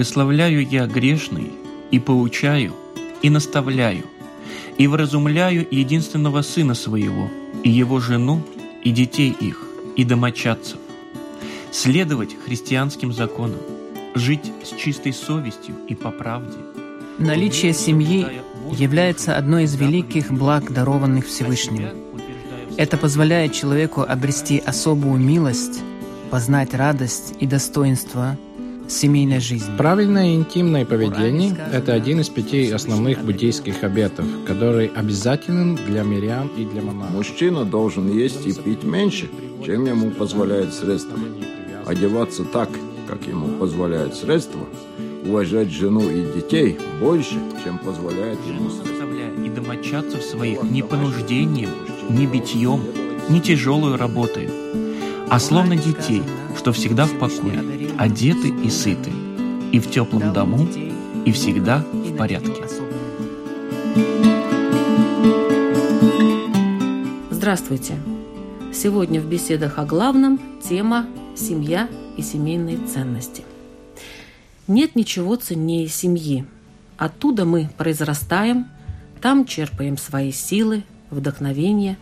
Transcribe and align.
Благословляю 0.00 0.66
я 0.66 0.86
грешный 0.86 1.52
и 1.90 1.98
поучаю, 1.98 2.72
и 3.20 3.28
наставляю, 3.28 4.04
и 4.78 4.86
вразумляю 4.86 5.66
единственного 5.70 6.40
сына 6.40 6.72
своего, 6.72 7.28
и 7.64 7.68
его 7.68 8.00
жену, 8.00 8.42
и 8.82 8.92
детей 8.92 9.36
их, 9.38 9.62
и 9.96 10.04
домочадцев. 10.04 10.78
Следовать 11.70 12.34
христианским 12.46 13.12
законам, 13.12 13.60
жить 14.14 14.50
с 14.64 14.74
чистой 14.74 15.12
совестью 15.12 15.74
и 15.86 15.94
по 15.94 16.10
правде. 16.10 16.56
Наличие 17.18 17.74
семьи 17.74 18.26
является 18.72 19.36
одной 19.36 19.64
из 19.64 19.74
великих 19.74 20.32
благ, 20.32 20.72
дарованных 20.72 21.26
Всевышним. 21.26 21.90
Это 22.78 22.96
позволяет 22.96 23.52
человеку 23.52 24.00
обрести 24.00 24.62
особую 24.64 25.20
милость, 25.20 25.82
познать 26.30 26.72
радость 26.72 27.34
и 27.38 27.46
достоинство– 27.46 28.38
семейной 28.90 29.40
жизни. 29.40 29.76
Правильное 29.76 30.34
интимное 30.34 30.84
поведение– 30.84 31.56
это 31.72 31.94
один 31.94 32.20
из 32.20 32.28
пяти 32.28 32.70
основных 32.70 33.24
буддийских 33.24 33.82
обетов, 33.84 34.26
который 34.46 34.88
обязателен 34.88 35.76
для 35.76 36.02
мирян 36.02 36.48
и 36.56 36.64
для 36.64 36.82
монахов. 36.82 37.14
Мужчина 37.14 37.64
должен 37.64 38.10
есть 38.10 38.46
и 38.46 38.52
пить 38.52 38.84
меньше, 38.84 39.28
чем 39.64 39.86
ему 39.86 40.10
позволяет 40.10 40.74
средства. 40.74 41.18
Одеваться 41.86 42.44
так, 42.44 42.68
как 43.08 43.26
ему 43.26 43.58
позволяет 43.58 44.14
средства, 44.14 44.60
уважать 45.24 45.70
жену 45.70 46.02
и 46.08 46.26
детей 46.34 46.78
больше, 47.00 47.36
чем 47.64 47.78
позволяет 47.78 48.38
ему 48.46 48.70
средства. 48.70 49.06
И 49.44 49.48
домочадцев 49.48 50.22
своих 50.22 50.62
ни 50.62 50.82
понуждением, 50.82 51.70
ни 52.10 52.26
битьем, 52.26 52.82
ни 53.28 53.38
тяжелую 53.38 53.96
работой, 53.96 54.48
а 55.28 55.38
словно 55.38 55.76
детей, 55.76 56.22
что 56.56 56.72
всегда 56.72 57.06
в 57.06 57.18
покое, 57.18 57.62
одеты 58.00 58.48
и 58.48 58.70
сыты, 58.70 59.10
и 59.72 59.78
в 59.78 59.90
теплом 59.90 60.32
дому, 60.32 60.66
и 61.26 61.32
всегда 61.32 61.84
в 61.92 62.16
порядке. 62.16 62.64
Здравствуйте! 67.30 67.96
Сегодня 68.72 69.20
в 69.20 69.26
беседах 69.26 69.78
о 69.78 69.84
главном 69.84 70.40
тема 70.66 71.08
«Семья 71.36 71.90
и 72.16 72.22
семейные 72.22 72.78
ценности». 72.86 73.42
Нет 74.66 74.96
ничего 74.96 75.36
ценнее 75.36 75.86
семьи. 75.86 76.46
Оттуда 76.96 77.44
мы 77.44 77.68
произрастаем, 77.76 78.68
там 79.20 79.44
черпаем 79.44 79.98
свои 79.98 80.32
силы, 80.32 80.84
вдохновение, 81.10 81.98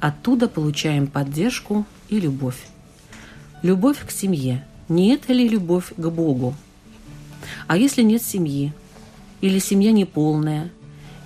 оттуда 0.00 0.48
получаем 0.48 1.08
поддержку 1.08 1.84
и 2.08 2.18
любовь. 2.18 2.68
Любовь 3.60 3.98
к 4.06 4.10
семье. 4.10 4.64
Не 4.92 5.14
это 5.14 5.32
ли 5.32 5.48
любовь 5.48 5.94
к 5.96 6.06
Богу? 6.10 6.54
А 7.66 7.78
если 7.78 8.02
нет 8.02 8.20
семьи? 8.20 8.74
Или 9.40 9.58
семья 9.58 9.90
неполная? 9.90 10.70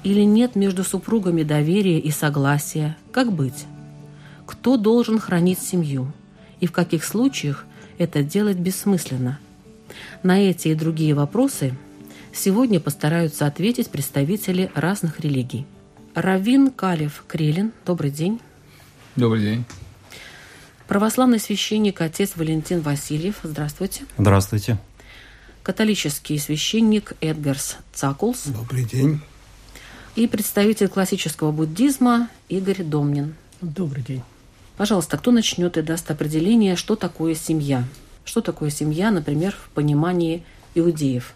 Или 0.05 0.21
нет 0.21 0.55
между 0.55 0.85
супругами 0.85 1.43
доверия 1.43 1.99
и 1.99 2.13
согласия? 2.13 2.97
Как 3.11 3.33
быть? 3.33 3.67
Кто 4.47 4.77
должен 4.77 5.19
хранить 5.19 5.59
семью? 5.59 6.13
И 6.61 6.69
в 6.69 6.73
каких 6.73 7.03
случаях 7.03 7.67
это 7.99 8.23
делать 8.23 8.57
бессмысленно? 8.57 9.41
На 10.23 10.39
эти 10.39 10.69
и 10.69 10.75
другие 10.77 11.15
вопросы 11.15 11.75
сегодня 12.33 12.79
постараются 12.79 13.47
ответить 13.47 13.91
представители 13.91 14.71
разных 14.77 15.19
религий. 15.19 15.67
Равин 16.15 16.71
Калев 16.71 17.25
Крелин, 17.27 17.73
добрый 17.85 18.13
день. 18.13 18.39
Добрый 19.17 19.41
день. 19.41 19.65
Православный 20.89 21.41
священник 21.41 22.01
отец 22.01 22.33
Валентин 22.37 22.81
Васильев. 22.81 23.41
Здравствуйте. 23.43 24.05
Здравствуйте. 24.19 24.79
Католический 25.65 26.39
священник 26.39 27.15
Эдгарс 27.21 27.79
Цакулс. 27.93 28.45
Добрый 28.47 28.85
день. 28.85 29.21
И 30.15 30.29
представитель 30.29 30.87
классического 30.87 31.51
буддизма 31.51 32.29
Игорь 32.49 32.85
Домнин. 32.85 33.35
Добрый 33.61 34.05
день. 34.05 34.23
Пожалуйста, 34.77 35.19
кто 35.19 35.33
начнет 35.33 35.77
и 35.77 35.83
даст 35.83 36.09
определение, 36.11 36.77
что 36.77 36.95
такое 36.95 37.35
семья? 37.35 37.83
Что 38.25 38.41
такое 38.41 38.71
семья, 38.71 39.11
например, 39.11 39.53
в 39.53 39.71
понимании 39.71 40.45
иудеев? 40.77 41.33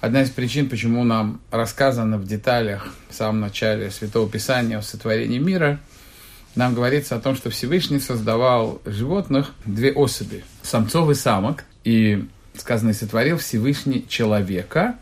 Одна 0.00 0.22
из 0.22 0.30
причин, 0.30 0.70
почему 0.70 1.04
нам 1.04 1.40
рассказано 1.50 2.16
в 2.16 2.26
деталях 2.26 2.94
в 3.10 3.14
самом 3.14 3.40
начале 3.40 3.90
Святого 3.90 4.30
Писания 4.30 4.78
о 4.78 4.82
сотворении 4.82 5.38
мира– 5.38 5.78
нам 6.54 6.74
говорится 6.74 7.16
о 7.16 7.20
том, 7.20 7.36
что 7.36 7.50
Всевышний 7.50 7.98
создавал 7.98 8.80
животных 8.84 9.52
две 9.64 9.92
особи, 9.92 10.44
самцов 10.62 11.10
и 11.10 11.14
самок, 11.14 11.64
и 11.84 12.24
сказано, 12.56 12.92
сотворил 12.92 13.38
Всевышний 13.38 14.06
человека, 14.08 14.96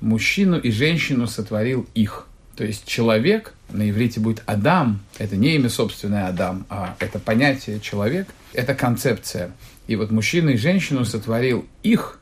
мужчину 0.00 0.58
и 0.58 0.70
женщину 0.70 1.26
сотворил 1.26 1.86
их. 1.94 2.26
То 2.56 2.64
есть 2.64 2.86
человек, 2.86 3.54
на 3.70 3.88
иврите 3.88 4.20
будет 4.20 4.42
Адам, 4.46 5.00
это 5.18 5.36
не 5.36 5.54
имя 5.54 5.70
собственное 5.70 6.26
Адам, 6.26 6.66
а 6.68 6.96
это 6.98 7.18
понятие 7.18 7.80
человек, 7.80 8.28
это 8.52 8.74
концепция. 8.74 9.52
И 9.86 9.96
вот 9.96 10.10
мужчину 10.10 10.50
и 10.50 10.56
женщину 10.56 11.04
сотворил 11.04 11.66
их 11.82 12.18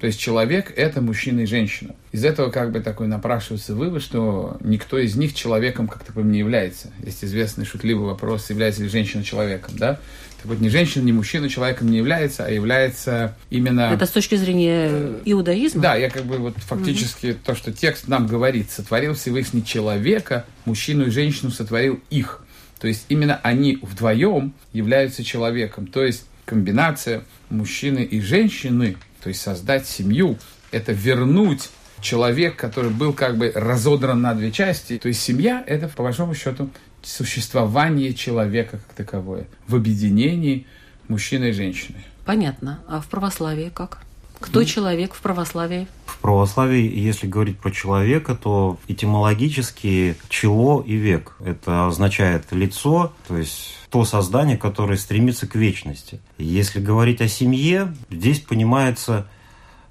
то 0.00 0.06
есть 0.06 0.20
человек– 0.20 0.72
это 0.76 1.00
мужчина 1.00 1.40
и 1.40 1.46
женщина. 1.46 1.94
Из 2.12 2.24
этого 2.24 2.50
как 2.50 2.70
бы 2.70 2.80
такой 2.80 3.08
напрашивается 3.08 3.74
вывод, 3.74 4.02
что 4.02 4.56
никто 4.60 4.96
из 4.98 5.16
них 5.16 5.34
человеком 5.34 5.88
как 5.88 6.04
таковым 6.04 6.30
не 6.30 6.38
является. 6.38 6.92
Есть 7.04 7.24
известный 7.24 7.64
шутливый 7.64 8.06
вопрос, 8.06 8.48
является 8.50 8.82
ли 8.82 8.88
женщина 8.88 9.24
человеком, 9.24 9.74
да? 9.76 9.98
Так 10.36 10.46
вот, 10.46 10.60
ни 10.60 10.68
женщина, 10.68 11.02
ни 11.02 11.10
мужчина 11.10 11.48
человеком 11.48 11.90
не 11.90 11.98
является, 11.98 12.46
а 12.46 12.48
является 12.48 13.36
именно... 13.50 13.90
Это 13.92 14.06
с 14.06 14.10
точки 14.10 14.36
зрения 14.36 15.16
иудаизма? 15.24 15.82
Да, 15.82 15.96
я 15.96 16.10
как 16.10 16.26
бы 16.26 16.36
вот 16.36 16.56
фактически 16.58 17.32
угу. 17.32 17.38
то, 17.44 17.56
что 17.56 17.72
текст 17.72 18.06
нам 18.06 18.28
говорит, 18.28 18.70
сотворил 18.70 19.14
Всевышний 19.14 19.64
человека, 19.64 20.44
мужчину 20.64 21.06
и 21.06 21.10
женщину 21.10 21.50
сотворил 21.50 21.98
их. 22.10 22.44
То 22.78 22.86
есть 22.86 23.06
именно 23.08 23.40
они 23.42 23.80
вдвоем 23.82 24.52
являются 24.72 25.24
человеком. 25.24 25.88
То 25.88 26.04
есть 26.04 26.24
комбинация 26.44 27.24
мужчины 27.50 28.04
и 28.04 28.20
женщины– 28.20 28.96
то 29.22 29.28
есть 29.28 29.40
создать 29.40 29.86
семью, 29.86 30.38
это 30.70 30.92
вернуть 30.92 31.70
человек, 32.00 32.56
который 32.56 32.90
был 32.90 33.12
как 33.12 33.36
бы 33.36 33.52
разодран 33.54 34.20
на 34.20 34.34
две 34.34 34.52
части. 34.52 34.98
То 34.98 35.08
есть 35.08 35.20
семья– 35.20 35.62
это, 35.66 35.88
по 35.88 36.02
большому 36.02 36.34
счету, 36.34 36.70
существование 37.02 38.14
человека 38.14 38.78
как 38.78 38.94
таковое 38.94 39.46
в 39.66 39.74
объединении 39.74 40.66
мужчины 41.08 41.50
и 41.50 41.52
женщины. 41.52 41.98
Понятно. 42.24 42.80
А 42.86 43.00
в 43.00 43.08
православии 43.08 43.70
как? 43.74 44.02
Кто 44.40 44.60
ну, 44.60 44.66
человек 44.66 45.14
в 45.14 45.20
православии? 45.20 45.88
В 46.06 46.18
православии, 46.18 46.96
если 46.96 47.26
говорить 47.26 47.58
про 47.58 47.70
человека, 47.70 48.36
то 48.36 48.78
этимологически 48.86 50.16
чело 50.28 50.84
и 50.86 50.94
век. 50.94 51.34
Это 51.44 51.86
означает 51.86 52.44
лицо, 52.52 53.12
то 53.26 53.36
есть 53.36 53.77
то 53.90 54.04
создание, 54.04 54.56
которое 54.56 54.96
стремится 54.96 55.46
к 55.46 55.54
вечности. 55.54 56.20
Если 56.36 56.80
говорить 56.80 57.20
о 57.20 57.28
семье, 57.28 57.94
здесь 58.10 58.40
понимается 58.40 59.26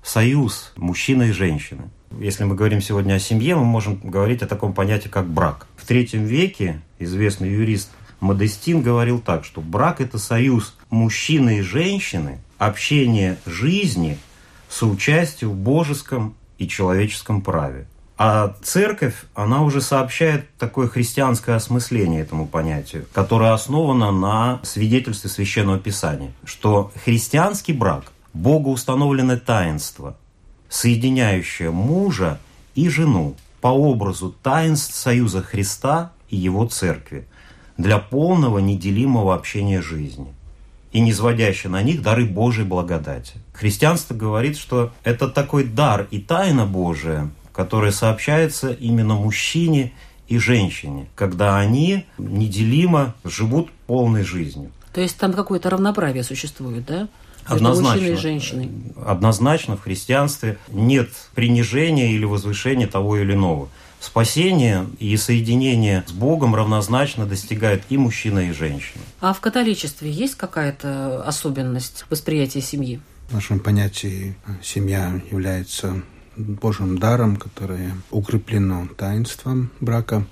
союз 0.04 0.72
мужчины 0.76 1.30
и 1.30 1.32
женщины. 1.32 1.90
Если 2.20 2.44
мы 2.44 2.56
говорим 2.56 2.82
сегодня 2.82 3.16
о 3.16 3.20
семье, 3.20 3.56
мы 3.56 3.66
можем 3.66 4.00
говорить 4.02 4.42
о 4.42 4.48
таком 4.48 4.74
понятии, 4.74 5.10
как 5.10 5.28
брак. 5.28 5.68
В 5.76 5.86
третьем 5.86 6.26
веке 6.26 6.82
известный 7.00 7.52
юрист 7.52 7.90
Модестин 8.20 8.82
говорил 8.82 9.20
так, 9.20 9.46
что 9.46 9.62
брак– 9.62 10.02
это 10.02 10.18
союз 10.18 10.76
мужчины 10.90 11.60
и 11.60 11.62
женщины, 11.62 12.40
общение 12.58 13.38
жизни, 13.46 14.18
соучастие 14.70 15.50
в 15.50 15.56
божеском 15.56 16.36
и 16.58 16.68
человеческом 16.68 17.42
праве. 17.42 17.88
А 18.18 18.56
церковь, 18.64 19.14
она 19.36 19.62
уже 19.62 19.80
сообщает 19.80 20.50
такое 20.58 20.88
христианское 20.88 21.56
осмысление 21.56 22.22
этому 22.22 22.48
понятию, 22.48 23.06
которое 23.14 23.54
основано 23.54 24.12
на 24.12 24.60
свидетельстве 24.64 25.30
Священного 25.30 25.78
Писания, 25.78 26.32
что 26.44 26.92
христианский 27.06 27.74
брак– 27.74 28.12
богоустановленное 28.34 29.38
таинство, 29.38 30.18
соединяющее 30.68 31.70
мужа 31.70 32.40
и 32.74 32.90
жену 32.90 33.36
по 33.62 33.68
образу 33.68 34.36
таинств 34.42 34.96
союза 34.96 35.44
Христа 35.44 36.12
и 36.30 36.38
его 36.38 36.66
церкви 36.66 37.28
для 37.78 38.00
полного 38.00 38.58
неделимого 38.58 39.36
общения 39.36 39.82
жизни. 39.82 40.34
и 40.98 41.00
низводящий 41.00 41.70
на 41.70 41.84
них 41.84 42.02
дары 42.02 42.26
Божьей 42.26 42.64
благодати. 42.64 43.34
Христианство 43.54 44.16
говорит, 44.16 44.58
что 44.58 44.92
это 45.04 45.28
такой 45.28 45.64
дар 45.64 46.08
и 46.12 46.20
тайна 46.20 46.66
Божия, 46.66 47.30
которая 47.58 47.92
сообщается 47.92 48.72
именно 48.72 49.16
мужчине 49.16 49.92
и 50.28 50.38
женщине, 50.38 51.08
когда 51.16 51.58
они 51.58 52.06
неделимо 52.20 53.16
живут 53.24 53.72
полной 53.88 54.24
жизнью. 54.24 54.72
То 54.94 55.02
есть 55.02 55.18
там 55.18 55.34
какое-то 55.34 55.72
равноправие 55.72 56.24
существует, 56.24 56.86
да? 56.86 57.08
Однозначно, 57.46 58.06
и 58.06 58.16
женщиной. 58.16 58.70
однозначно 59.04 59.76
в 59.76 59.82
христианстве 59.82 60.60
нет 60.70 61.10
принижения 61.34 62.12
или 62.12 62.26
возвышения 62.26 62.86
того 62.86 63.18
или 63.18 63.34
иного. 63.34 63.70
Спасение 64.00 64.86
и 65.00 65.18
соединение 65.18 66.04
с 66.06 66.12
Богом 66.12 66.54
равнозначно 66.54 67.26
достигают 67.26 67.82
и 67.90 67.98
мужчина, 67.98 68.50
и 68.50 68.52
женщина. 68.52 69.02
А 69.20 69.34
в 69.34 69.40
католичестве 69.40 70.12
есть 70.12 70.36
какая-то 70.36 71.24
особенность 71.24 72.06
восприятия 72.12 72.62
семьи? 72.62 73.00
В 73.30 73.34
нашем 73.34 73.60
понятии 73.60 74.36
семья 74.62 75.20
является 75.32 76.04
Божьим 76.38 76.98
даром, 76.98 77.36
которое 77.36 77.94
укреплено 78.12 78.88
таинством 78.96 79.72
брака. 79.80 80.26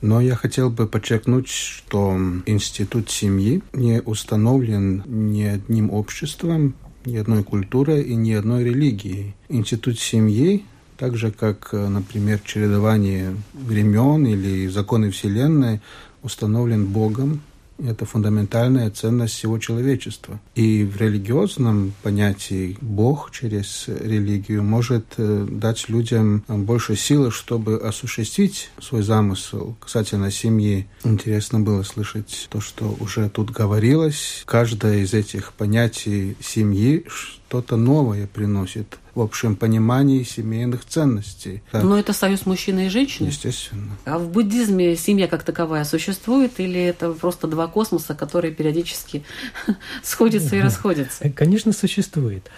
Но 0.00 0.20
я 0.20 0.34
хотел 0.34 0.70
бы 0.70 0.86
подчеркнуть, 0.86 1.48
что 1.48 2.18
институт 2.46 3.10
семьи 3.10 3.62
не 3.72 4.00
установлен 4.02 5.04
ни 5.06 5.42
одним 5.42 5.90
обществом, 5.90 6.74
ни 7.04 7.16
одной 7.16 7.44
культурой 7.44 8.02
и 8.02 8.14
ни 8.14 8.32
одной 8.32 8.64
религией. 8.64 9.34
Институт 9.48 9.98
семьи 9.98 10.64
так 10.96 11.16
же, 11.16 11.32
как, 11.32 11.72
например, 11.72 12.40
чередование 12.44 13.34
времен 13.54 14.26
или 14.26 14.68
законы 14.68 15.10
Вселенной 15.10 15.80
установлен 16.22 16.86
Богом 16.86 17.40
это 17.86 18.04
фундаментальная 18.04 18.90
ценность 18.90 19.34
всего 19.34 19.58
человечества. 19.58 20.40
И 20.54 20.84
в 20.84 20.96
религиозном 20.96 21.92
понятии 22.02 22.76
Бог 22.80 23.30
через 23.30 23.84
религию 23.88 24.62
может 24.62 25.04
э, 25.16 25.46
дать 25.50 25.88
людям 25.88 26.44
больше 26.48 26.96
силы, 26.96 27.30
чтобы 27.30 27.76
осуществить 27.76 28.70
свой 28.80 29.02
замысел 29.02 29.76
касательно 29.80 30.30
семьи. 30.30 30.86
Интересно 31.04 31.60
было 31.60 31.82
слышать 31.82 32.48
то, 32.50 32.60
что 32.60 32.96
уже 33.00 33.28
тут 33.28 33.50
говорилось. 33.50 34.42
Каждое 34.46 34.98
из 34.98 35.14
этих 35.14 35.52
понятий 35.52 36.36
семьи 36.40 37.04
что-то 37.08 37.76
новое 37.76 38.26
приносит 38.26 38.98
в 39.14 39.20
общем 39.20 39.56
понимании 39.56 40.22
семейных 40.22 40.84
ценностей. 40.84 41.62
Но 41.72 41.98
это 41.98 42.12
союз 42.12 42.46
мужчины 42.46 42.86
и 42.86 42.88
женщины? 42.88 43.28
Естественно. 43.28 43.92
А 44.04 44.18
в 44.18 44.28
буддизме 44.28 44.96
семья 44.96 45.28
как 45.28 45.42
таковая 45.42 45.84
существует 45.84 46.58
или 46.58 46.80
это 46.80 47.12
просто 47.12 47.46
два 47.46 47.66
космоса, 47.68 48.14
которые 48.14 48.54
периодически 48.54 49.24
сходятся 50.02 50.56
и 50.56 50.60
расходятся? 50.60 51.28
Конечно, 51.30 51.72
существует. 51.72 52.50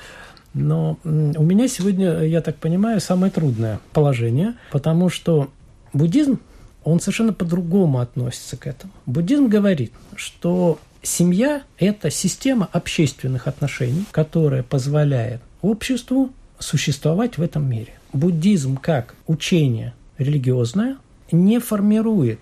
Но 0.54 0.98
у 1.02 1.42
меня 1.42 1.66
сегодня, 1.66 2.22
я 2.22 2.40
так 2.40 2.56
понимаю, 2.56 3.00
самое 3.00 3.32
трудное 3.32 3.80
положение, 3.92 4.54
потому 4.70 5.08
что 5.08 5.50
буддизм, 5.92 6.38
он 6.84 7.00
совершенно 7.00 7.32
по-другому 7.32 7.98
относится 7.98 8.56
к 8.56 8.66
этому. 8.68 8.92
Буддизм 9.06 9.48
говорит, 9.48 9.92
что 10.14 10.78
семья– 11.02 11.62
это 11.78 12.10
система 12.10 12.68
общественных 12.70 13.48
отношений, 13.48 14.04
которая 14.12 14.62
позволяет 14.62 15.40
обществу 15.60 16.30
существовать 16.58 17.38
в 17.38 17.42
этом 17.42 17.68
мире. 17.68 17.94
Буддизм 18.12 18.76
как 18.76 19.14
учение 19.26 19.94
религиозное 20.18 20.98
не 21.32 21.58
формирует 21.58 22.38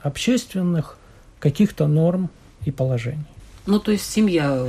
общественных 0.00 0.98
каких-то 1.38 1.86
норм 1.86 2.30
и 2.64 2.70
положений. 2.70 3.24
Ну, 3.66 3.78
то 3.78 3.92
есть 3.92 4.10
семья 4.10 4.66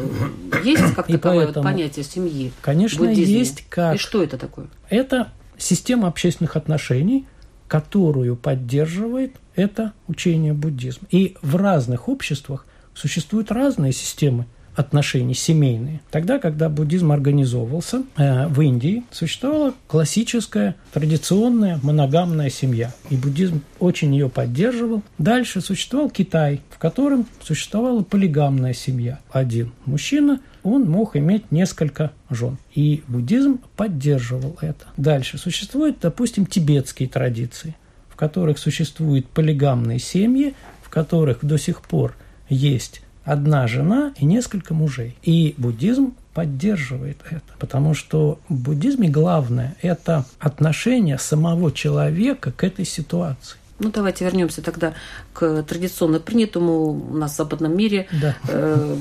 есть 0.64 0.94
как 0.94 1.08
таковое 1.08 1.46
поэтому, 1.46 1.64
понятие 1.64 2.06
семьи? 2.06 2.52
Конечно, 2.62 3.06
есть 3.06 3.66
как. 3.70 3.96
И 3.96 3.98
что 3.98 4.22
это 4.22 4.38
такое? 4.38 4.68
Это 4.90 5.32
система 5.58 6.08
общественных 6.08 6.56
отношений, 6.56 7.26
которую 7.68 8.36
поддерживает 8.36 9.36
это 9.56 9.94
учение 10.08 10.54
буддизма. 10.54 11.08
И 11.10 11.36
в 11.42 11.56
разных 11.56 12.08
обществах 12.08 12.68
существуют 12.94 13.52
разные 13.52 13.94
системы 13.94 14.46
отношений 14.76 15.34
семейные. 15.34 16.02
Тогда, 16.12 16.40
когда 16.40 16.70
буддизм 16.70 17.12
организовывался 17.12 18.04
э, 18.18 18.48
в 18.48 18.62
Индии, 18.62 19.04
существовала 19.12 19.74
классическая, 19.88 20.76
традиционная 20.92 21.80
моногамная 21.84 22.50
семья. 22.50 22.94
И 23.10 23.16
буддизм 23.16 23.62
очень 23.80 24.14
ее 24.14 24.30
поддерживал. 24.30 25.04
Дальше 25.18 25.62
существовал 25.62 26.10
Китай, 26.10 26.62
в 26.70 26.78
котором 26.78 27.28
существовала 27.42 28.04
полигамная 28.04 28.74
семья. 28.74 29.20
Один 29.32 29.72
мужчина, 29.86 30.40
он 30.64 30.90
мог 30.90 31.16
иметь 31.16 31.52
несколько 31.52 32.12
жен. 32.30 32.58
И 32.74 33.04
буддизм 33.08 33.60
поддерживал 33.76 34.58
это. 34.62 34.86
Дальше 34.98 35.38
существуют, 35.38 35.98
допустим, 36.02 36.46
тибетские 36.46 37.10
традиции, 37.10 37.76
в 38.10 38.16
которых 38.16 38.58
существуют 38.58 39.28
полигамные 39.28 40.00
семьи, 40.00 40.56
в 40.82 40.90
которых 40.90 41.40
до 41.44 41.58
сих 41.58 41.82
пор 41.82 42.16
есть 42.50 43.02
одна 43.26 43.68
жена 43.68 44.14
и 44.18 44.26
несколько 44.26 44.74
мужей. 44.74 45.16
И 45.24 45.56
буддизм 45.58 46.14
поддерживает 46.34 47.18
это, 47.30 47.44
потому 47.60 47.94
что 47.94 48.40
в 48.50 48.56
буддизме 48.56 49.10
главное– 49.10 49.76
это 49.82 50.26
отношение 50.40 51.18
самого 51.20 51.72
человека 51.72 52.52
к 52.52 52.64
этой 52.64 52.86
ситуации. 52.86 53.58
Ну, 53.80 53.92
давайте 53.92 54.26
вернемся 54.26 54.62
тогда 54.62 54.94
к 55.34 55.64
традиционно 55.64 56.20
принятому 56.20 56.92
у 57.12 57.18
нас 57.18 57.34
в 57.34 57.38
западном 57.38 57.76
мире 57.76 58.08
да. 58.12 58.36
э, 58.48 58.98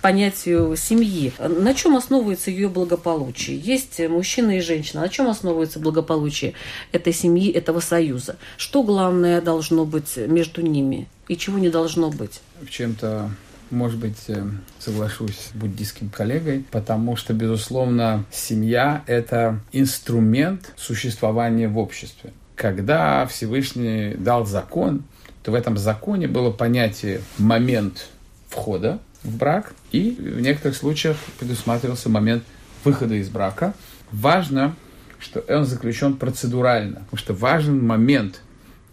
понятию 0.00 0.76
семьи. 0.76 1.32
На 1.38 1.74
чем 1.74 1.96
основывается 1.96 2.50
ее 2.50 2.68
благополучие? 2.68 3.58
Есть 3.58 4.00
мужчина 4.08 4.58
и 4.58 4.60
женщина. 4.60 5.02
На 5.02 5.08
чем 5.08 5.28
основывается 5.28 5.78
благополучие 5.78 6.54
этой 6.92 7.12
семьи, 7.12 7.50
этого 7.50 7.80
союза? 7.80 8.36
Что 8.56 8.82
главное 8.82 9.40
должно 9.40 9.84
быть 9.84 10.16
между 10.16 10.62
ними 10.62 11.08
и 11.28 11.36
чего 11.36 11.58
не 11.58 11.68
должно 11.68 12.10
быть? 12.10 12.40
В 12.60 12.70
чем-то 12.70 13.30
может 13.70 13.98
быть, 13.98 14.24
э, 14.28 14.42
соглашусь 14.78 15.50
с 15.50 15.56
буддийским 15.56 16.10
коллегой, 16.10 16.64
потому 16.70 17.16
что, 17.16 17.34
безусловно, 17.34 18.24
семья– 18.30 19.02
это 19.06 19.60
инструмент 19.72 20.72
существования 20.76 21.68
в 21.68 21.78
обществе. 21.78 22.32
Когда 22.56 23.26
Всевышний 23.26 24.14
дал 24.14 24.46
закон, 24.46 25.04
то 25.42 25.52
в 25.52 25.54
этом 25.54 25.76
законе 25.76 26.26
было 26.26 26.50
понятие 26.50 27.20
«момент 27.38 28.08
входа 28.48 28.98
в 29.22 29.36
брак», 29.36 29.72
и 29.92 30.10
в 30.18 30.40
некоторых 30.40 30.76
случаях 30.76 31.16
предусматривался 31.38 32.08
момент 32.08 32.44
выхода 32.84 33.14
из 33.14 33.28
брака. 33.28 33.74
Важно, 34.12 34.74
что 35.18 35.40
он 35.48 35.64
заключен 35.64 36.16
процедурально, 36.16 37.00
потому 37.00 37.18
что 37.18 37.34
важен 37.34 37.84
момент, 37.84 38.42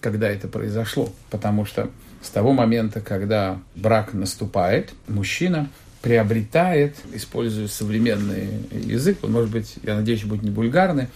когда 0.02 0.30
это 0.30 0.48
произошло, 0.48 1.12
потому 1.30 1.66
что 1.66 1.90
с 2.25 2.29
того 2.29 2.53
момента, 2.53 3.01
когда 3.01 3.60
брак 3.75 4.13
наступает, 4.13 4.94
мужчина 5.08 5.70
приобретает, 6.01 6.96
используя 7.13 7.67
современный 7.67 8.50
язык, 8.72 9.20
он, 9.24 9.32
может 9.32 9.51
быть, 9.51 9.75
я 9.84 9.96
надеюсь, 9.96 10.24
будет 10.24 10.44
не 10.44 10.50
бульгарный, 10.50 11.08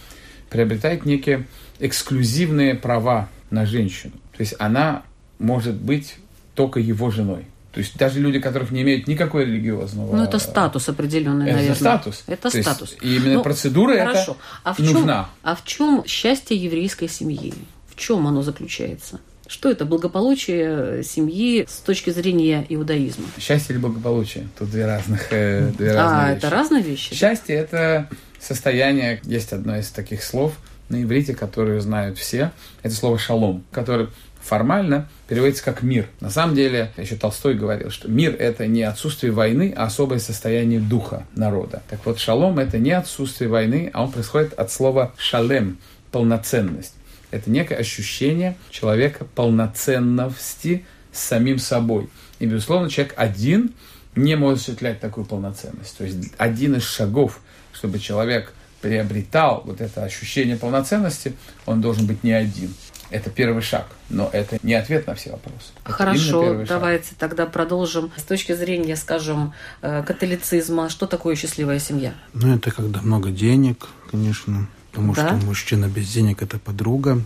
приобретает 0.48 1.04
некие 1.04 1.46
эксклюзивные 1.80 2.74
права 2.74 3.28
на 3.50 3.66
женщину. 3.66 4.12
То 4.36 4.40
есть 4.40 4.54
она 4.58 5.02
может 5.38 5.74
быть 5.74 6.16
только 6.54 6.80
его 6.80 7.10
женой. 7.10 7.44
То 7.72 7.80
есть 7.80 7.96
даже 7.96 8.20
люди, 8.20 8.40
которых 8.40 8.72
не 8.72 8.82
имеют 8.82 9.06
никакой 9.06 9.44
религиозного... 9.44 10.16
Ну, 10.16 10.22
это 10.22 10.38
статус 10.38 10.88
определенный, 10.88 11.46
это 11.46 11.56
наверное. 11.56 11.76
статус. 11.76 12.24
Это 12.26 12.50
То 12.50 12.62
статус. 12.62 12.90
Есть, 12.90 13.02
и 13.02 13.16
именно 13.16 13.34
ну, 13.34 13.42
процедура 13.42 13.96
хорошо. 13.96 14.32
это 14.32 14.36
а 14.64 14.74
в 14.74 14.78
нужна. 14.80 15.22
Чем, 15.22 15.26
а 15.42 15.54
в 15.56 15.64
чем 15.64 16.04
счастье 16.06 16.56
еврейской 16.56 17.08
семьи? 17.08 17.54
В 17.88 17.96
чем 17.96 18.26
оно 18.26 18.42
заключается? 18.42 19.20
Что 19.50 19.68
это 19.68 19.84
благополучие 19.84 21.02
семьи 21.02 21.66
с 21.68 21.78
точки 21.78 22.10
зрения 22.10 22.64
иудаизма? 22.68 23.24
Счастье 23.36 23.74
или 23.74 23.82
благополучие? 23.82 24.46
Тут 24.56 24.70
две 24.70 24.86
разных, 24.86 25.32
э, 25.32 25.72
две 25.76 25.90
а, 25.90 25.96
разные 25.96 26.28
вещи. 26.28 26.38
это 26.38 26.50
разные 26.50 26.82
вещи? 26.84 27.14
Счастье– 27.14 27.56
это 27.56 28.08
состояние, 28.38 29.20
есть 29.24 29.52
одно 29.52 29.76
из 29.76 29.88
таких 29.88 30.22
слов 30.22 30.52
на 30.88 31.02
иврите, 31.02 31.34
которые 31.34 31.80
знают 31.80 32.16
все. 32.16 32.52
Это 32.84 32.94
слово 32.94 33.18
«шалом», 33.18 33.64
которое 33.72 34.10
формально 34.40 35.08
переводится 35.26 35.64
как 35.64 35.82
«мир». 35.82 36.06
На 36.20 36.30
самом 36.30 36.54
деле, 36.54 36.92
еще 36.96 37.16
Толстой 37.16 37.54
говорил, 37.54 37.90
что 37.90 38.08
мир– 38.08 38.36
это 38.38 38.68
не 38.68 38.84
отсутствие 38.84 39.32
войны, 39.32 39.74
а 39.76 39.86
особое 39.86 40.20
состояние 40.20 40.78
духа 40.78 41.26
народа. 41.34 41.82
Так 41.90 42.06
вот, 42.06 42.20
шалом– 42.20 42.58
это 42.60 42.78
не 42.78 42.92
отсутствие 42.92 43.50
войны, 43.50 43.90
а 43.92 44.04
он 44.04 44.12
происходит 44.12 44.52
от 44.52 44.70
слова 44.70 45.12
«шалем»– 45.18 45.78
полноценность 46.12 46.94
это 47.30 47.50
некое 47.50 47.76
ощущение 47.76 48.56
человека 48.70 49.26
полноценности 49.34 50.84
с 51.12 51.20
самим 51.20 51.58
собой. 51.58 52.08
И, 52.38 52.46
безусловно, 52.46 52.90
человек 52.90 53.14
один 53.16 53.72
не 54.16 54.36
может 54.36 54.60
осуществлять 54.60 55.00
такую 55.00 55.24
полноценность. 55.24 55.96
То 55.96 56.04
есть 56.04 56.32
один 56.36 56.76
из 56.76 56.84
шагов, 56.84 57.40
чтобы 57.72 57.98
человек 57.98 58.52
приобретал 58.80 59.62
вот 59.64 59.80
это 59.80 60.04
ощущение 60.04 60.56
полноценности, 60.56 61.34
он 61.66 61.80
должен 61.80 62.06
быть 62.06 62.24
не 62.24 62.32
один. 62.32 62.74
Это 63.10 63.28
первый 63.28 63.60
шаг, 63.60 63.86
но 64.08 64.30
это 64.32 64.58
не 64.62 64.74
ответ 64.74 65.06
на 65.08 65.16
все 65.16 65.32
вопросы. 65.32 65.72
Это 65.84 65.92
Хорошо, 65.92 66.64
давайте 66.64 67.08
шаг. 67.08 67.18
тогда 67.18 67.46
продолжим. 67.46 68.12
С 68.16 68.22
точки 68.22 68.54
зрения, 68.54 68.94
скажем, 68.94 69.52
э, 69.82 70.04
католицизма, 70.04 70.88
что 70.88 71.06
такое 71.06 71.34
счастливая 71.34 71.80
семья? 71.80 72.14
Ну, 72.34 72.54
это 72.54 72.70
когда 72.70 73.00
много 73.02 73.30
денег, 73.30 73.88
конечно, 74.10 74.68
потому 74.90 75.14
да? 75.14 75.36
что 75.36 75.46
мужчина 75.46 75.86
без 75.86 76.10
денег– 76.12 76.42
это 76.42 76.58
подруга. 76.58 77.22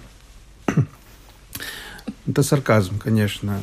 Это 2.26 2.42
сарказм, 2.42 2.99
конечно. 2.99 3.59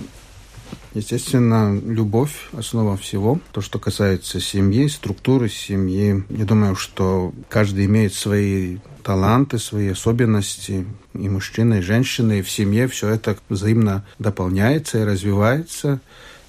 Естественно, 0.93 1.79
любовь– 1.79 2.49
основа 2.51 2.97
всего. 2.97 3.39
То, 3.53 3.61
что 3.61 3.79
касается 3.79 4.39
семьи, 4.41 4.87
структуры 4.87 5.47
семьи. 5.47 6.23
Я 6.29 6.45
думаю, 6.45 6.75
что 6.75 7.33
каждый 7.49 7.85
имеет 7.85 8.13
свои 8.13 8.77
таланты, 9.03 9.57
свои 9.57 9.89
особенности. 9.89 10.85
И 11.13 11.29
мужчина, 11.29 11.75
и 11.75 11.81
женщина, 11.81 12.33
и 12.33 12.41
в 12.41 12.51
семье 12.51 12.87
все 12.87 13.09
это 13.09 13.37
взаимно 13.49 14.05
дополняется 14.19 14.99
и 14.99 15.05
развивается. 15.05 16.01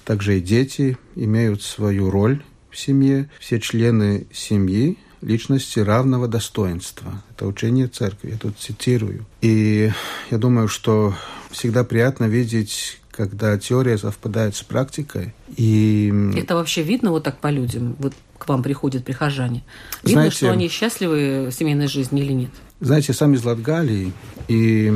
Также 0.03 0.37
и 0.37 0.41
дети 0.41 0.97
имеют 1.15 1.63
свою 1.63 2.11
роль 2.11 2.43
в 2.69 2.77
семье. 2.77 3.29
Все 3.39 3.59
члены 3.59 4.27
семьи 4.33 4.97
личности 5.23 5.79
равного 5.79 6.27
достоинства. 6.27 7.23
Это 7.31 7.47
учение 7.47 7.87
церкви, 7.87 8.31
я 8.31 8.37
тут 8.37 8.57
цитирую. 8.59 9.25
И 9.41 9.91
я 10.29 10.37
думаю, 10.37 10.67
что 10.67 11.15
всегда 11.51 11.83
приятно 11.83 12.25
видеть 12.25 12.99
когда 13.15 13.57
теория 13.59 13.97
совпадает 13.97 14.55
с 14.55 14.63
практикой. 14.63 15.33
И... 15.55 16.11
Это 16.35 16.55
вообще 16.55 16.81
видно 16.81 17.11
вот 17.11 17.23
так 17.23 17.37
по 17.37 17.51
людям? 17.51 17.95
Вот 17.99 18.13
к 18.37 18.49
вам 18.49 18.63
приходят 18.63 19.05
прихожане. 19.05 19.63
Видно, 20.03 20.21
знаете, 20.21 20.35
что 20.35 20.51
они 20.51 20.67
счастливы 20.67 21.47
в 21.49 21.53
семейной 21.53 21.87
жизни 21.87 22.21
или 22.21 22.33
нет? 22.33 22.49
Знаете, 22.81 23.13
сам 23.13 23.33
из 23.33 23.45
Латгалии, 23.45 24.11
и 24.49 24.91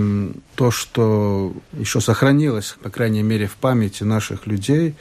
то, 0.55 0.72
что 0.72 1.53
еще 1.79 2.01
сохранилось, 2.01 2.75
по 2.84 2.89
крайней 2.89 3.24
мере, 3.24 3.48
в 3.48 3.55
памяти 3.55 4.03
наших 4.03 4.46
людей, 4.48 4.96